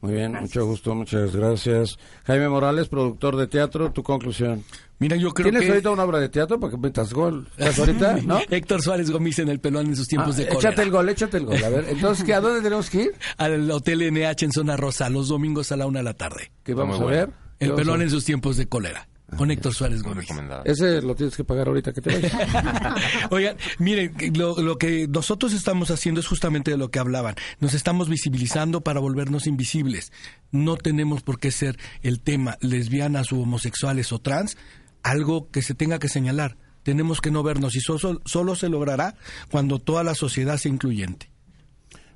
Muy 0.00 0.12
bien, 0.12 0.32
mucho 0.40 0.64
gusto, 0.64 0.94
muchas 0.94 1.34
gracias. 1.34 1.98
Jaime 2.24 2.48
Morales, 2.48 2.88
productor 2.88 3.34
de 3.34 3.48
teatro, 3.48 3.90
tu 3.90 4.04
conclusión. 4.04 4.62
Mira, 5.00 5.16
yo 5.16 5.32
creo 5.32 5.46
¿Tienes 5.50 5.62
que... 5.62 5.68
ahorita 5.70 5.90
una 5.90 6.04
obra 6.04 6.20
de 6.20 6.28
teatro 6.28 6.60
para 6.60 6.70
que 6.70 6.78
metas 6.78 7.12
gol? 7.12 7.48
¿Estás 7.56 7.80
ahorita? 7.80 8.18
¿No? 8.24 8.38
Héctor 8.48 8.80
Suárez 8.82 9.10
Gómez 9.10 9.40
en 9.40 9.48
el 9.48 9.58
pelón 9.58 9.86
en 9.88 9.96
sus 9.96 10.06
tiempos 10.06 10.36
Ah, 10.36 10.38
de 10.38 10.46
cólera. 10.48 10.68
échate 10.68 10.82
el 10.82 10.90
gol, 10.92 11.08
échate 11.08 11.36
el 11.38 11.46
gol. 11.46 11.64
A 11.64 11.68
ver, 11.68 11.86
entonces, 11.88 12.24
¿qué, 12.24 12.34
¿a 12.34 12.40
dónde 12.40 12.62
tenemos 12.62 12.88
que 12.90 13.02
ir? 13.02 13.14
Al 13.38 13.68
Hotel 13.72 14.12
NH 14.12 14.44
en 14.44 14.52
Zona 14.52 14.76
Rosa, 14.76 15.10
los 15.10 15.26
domingos 15.26 15.72
a 15.72 15.76
la 15.76 15.86
una 15.88 15.98
de 15.98 16.04
la 16.04 16.14
tarde. 16.14 16.52
¿Qué 16.62 16.74
vamos 16.74 17.00
muy 17.00 17.02
a 17.02 17.08
bueno. 17.08 17.26
ver? 17.26 17.34
¿Qué 17.58 17.64
El 17.64 17.74
pelón 17.74 18.00
en 18.02 18.10
sus 18.10 18.24
tiempos 18.24 18.56
de 18.56 18.68
cólera. 18.68 19.08
Con 19.36 19.50
Héctor 19.50 19.74
Suárez 19.74 20.02
Gómez. 20.02 20.26
Ese 20.64 21.02
lo 21.02 21.14
tienes 21.14 21.36
que 21.36 21.44
pagar 21.44 21.68
ahorita 21.68 21.92
que 21.92 22.00
te 22.00 22.14
vayas. 22.14 22.32
Oigan, 23.30 23.56
miren, 23.78 24.14
lo, 24.34 24.56
lo 24.60 24.78
que 24.78 25.06
nosotros 25.06 25.52
estamos 25.52 25.90
haciendo 25.90 26.20
es 26.20 26.26
justamente 26.26 26.70
de 26.70 26.78
lo 26.78 26.90
que 26.90 26.98
hablaban. 26.98 27.34
Nos 27.60 27.74
estamos 27.74 28.08
visibilizando 28.08 28.80
para 28.80 29.00
volvernos 29.00 29.46
invisibles. 29.46 30.12
No 30.50 30.76
tenemos 30.76 31.22
por 31.22 31.38
qué 31.38 31.50
ser 31.50 31.78
el 32.02 32.20
tema 32.20 32.56
lesbianas 32.60 33.32
o 33.32 33.40
homosexuales 33.40 34.12
o 34.12 34.18
trans 34.18 34.56
algo 35.02 35.50
que 35.50 35.62
se 35.62 35.74
tenga 35.74 35.98
que 35.98 36.08
señalar. 36.08 36.56
Tenemos 36.82 37.20
que 37.20 37.30
no 37.30 37.42
vernos 37.42 37.76
y 37.76 37.80
solo, 37.80 38.20
solo 38.24 38.54
se 38.54 38.68
logrará 38.68 39.14
cuando 39.50 39.78
toda 39.78 40.04
la 40.04 40.14
sociedad 40.14 40.56
sea 40.56 40.72
incluyente. 40.72 41.30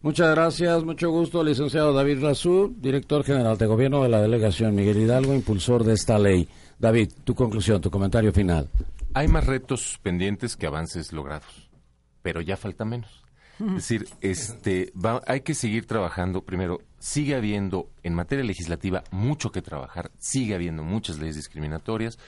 Muchas 0.03 0.35
gracias, 0.35 0.83
mucho 0.85 1.11
gusto, 1.11 1.45
licenciado 1.45 1.93
David 1.93 2.23
Razú, 2.23 2.75
director 2.77 3.23
general 3.25 3.57
de 3.57 3.67
gobierno 3.67 4.03
de 4.03 4.09
la 4.09 4.21
delegación 4.21 4.75
Miguel 4.75 4.99
Hidalgo, 4.99 5.33
impulsor 5.33 5.85
de 5.85 5.95
esta 5.95 6.19
ley. 6.19 6.49
David, 6.79 7.13
tu 7.23 7.37
conclusión, 7.37 7.81
tu 7.81 7.91
comentario 7.91 8.33
final. 8.33 8.69
Hay 9.15 9.29
más 9.29 9.47
retos 9.47 10.01
pendientes 10.03 10.57
que 10.57 10.67
avances 10.67 11.13
logrados, 11.13 11.71
pero 12.21 12.41
ya 12.41 12.57
falta 12.57 12.85
menos. 12.85 13.23
Es 13.61 13.75
decir, 13.75 14.07
este, 14.21 14.93
va- 14.95 15.23
hay 15.27 15.43
que 15.43 15.55
seguir 15.55 15.87
trabajando. 15.87 16.43
Primero, 16.43 16.81
sigue 16.99 17.37
habiendo 17.37 17.89
en 18.03 18.15
materia 18.15 18.45
legislativa 18.45 19.05
mucho 19.13 19.53
que 19.53 19.63
trabajar, 19.63 20.11
sigue 20.19 20.57
habiendo 20.57 20.83
muchas 20.83 21.21
leyes 21.21 21.37
discriminatorias. 21.37 22.19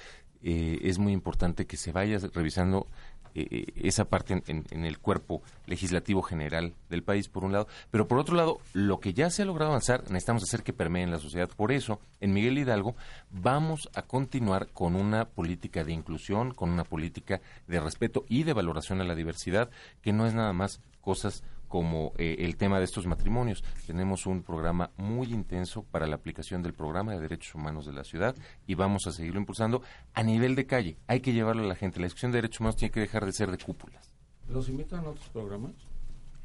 Eh, 0.46 0.78
es 0.82 0.98
muy 0.98 1.12
importante 1.12 1.66
que 1.66 1.76
se 1.78 1.90
vaya 1.90 2.18
revisando 2.32 2.86
eh, 3.34 3.46
eh, 3.50 3.66
esa 3.76 4.04
parte 4.06 4.34
en, 4.34 4.42
en- 4.46 4.64
en 4.70 4.84
el 4.84 4.98
cuerpo 4.98 5.42
legislativo 5.66 6.22
general 6.22 6.74
del 6.90 7.02
país, 7.02 7.28
por 7.28 7.44
un 7.44 7.52
lado. 7.52 7.66
Pero 7.90 8.06
por 8.08 8.18
otro 8.18 8.36
lado, 8.36 8.58
lo 8.72 9.00
que 9.00 9.12
ya 9.14 9.30
se 9.30 9.42
ha 9.42 9.44
logrado 9.46 9.70
avanzar, 9.72 10.02
necesitamos 10.10 10.42
hacer 10.44 10.62
que 10.62 10.72
permee 10.72 11.02
en 11.02 11.10
la 11.10 11.18
sociedad. 11.18 11.48
Por 11.48 11.72
eso, 11.72 12.00
en 12.20 12.32
Miguel 12.32 12.58
Hidalgo, 12.58 12.94
vamos 13.30 13.88
a 13.94 14.02
continuar 14.02 14.68
con 14.72 14.94
una 14.96 15.24
política 15.26 15.84
de 15.84 15.92
inclusión, 15.92 16.52
con 16.54 16.70
una 16.70 16.84
política 16.84 17.40
de 17.66 17.80
respeto 17.80 18.24
y 18.28 18.42
de 18.44 18.52
valoración 18.52 19.00
a 19.00 19.04
la 19.04 19.14
diversidad, 19.14 19.70
que 20.02 20.12
no 20.12 20.26
es 20.26 20.34
nada 20.34 20.52
más 20.52 20.80
cosas 21.00 21.42
como 21.68 22.12
eh, 22.18 22.36
el 22.40 22.56
tema 22.56 22.78
de 22.78 22.84
estos 22.84 23.06
matrimonios. 23.06 23.64
Tenemos 23.86 24.26
un 24.26 24.42
programa 24.42 24.90
muy 24.96 25.28
intenso 25.32 25.82
para 25.82 26.06
la 26.06 26.16
aplicación 26.16 26.62
del 26.62 26.74
programa 26.74 27.12
de 27.12 27.20
derechos 27.20 27.54
humanos 27.54 27.86
de 27.86 27.92
la 27.92 28.04
ciudad 28.04 28.34
y 28.66 28.74
vamos 28.74 29.06
a 29.06 29.12
seguirlo 29.12 29.40
impulsando 29.40 29.82
a 30.12 30.22
nivel 30.22 30.54
de 30.54 30.66
calle. 30.66 30.96
Hay 31.06 31.20
que 31.20 31.32
llevarlo 31.32 31.64
a 31.64 31.66
la 31.66 31.76
gente. 31.76 32.00
La 32.00 32.06
discusión 32.06 32.32
de 32.32 32.38
derechos 32.38 32.60
humanos 32.60 32.76
tiene 32.76 32.92
que 32.92 33.00
dejar 33.00 33.24
de 33.24 33.32
ser 33.32 33.50
de 33.50 33.58
cúpulas, 33.58 34.12
¿Los 34.48 34.68
invitan 34.68 35.04
a 35.06 35.08
otros 35.08 35.28
programas? 35.30 35.72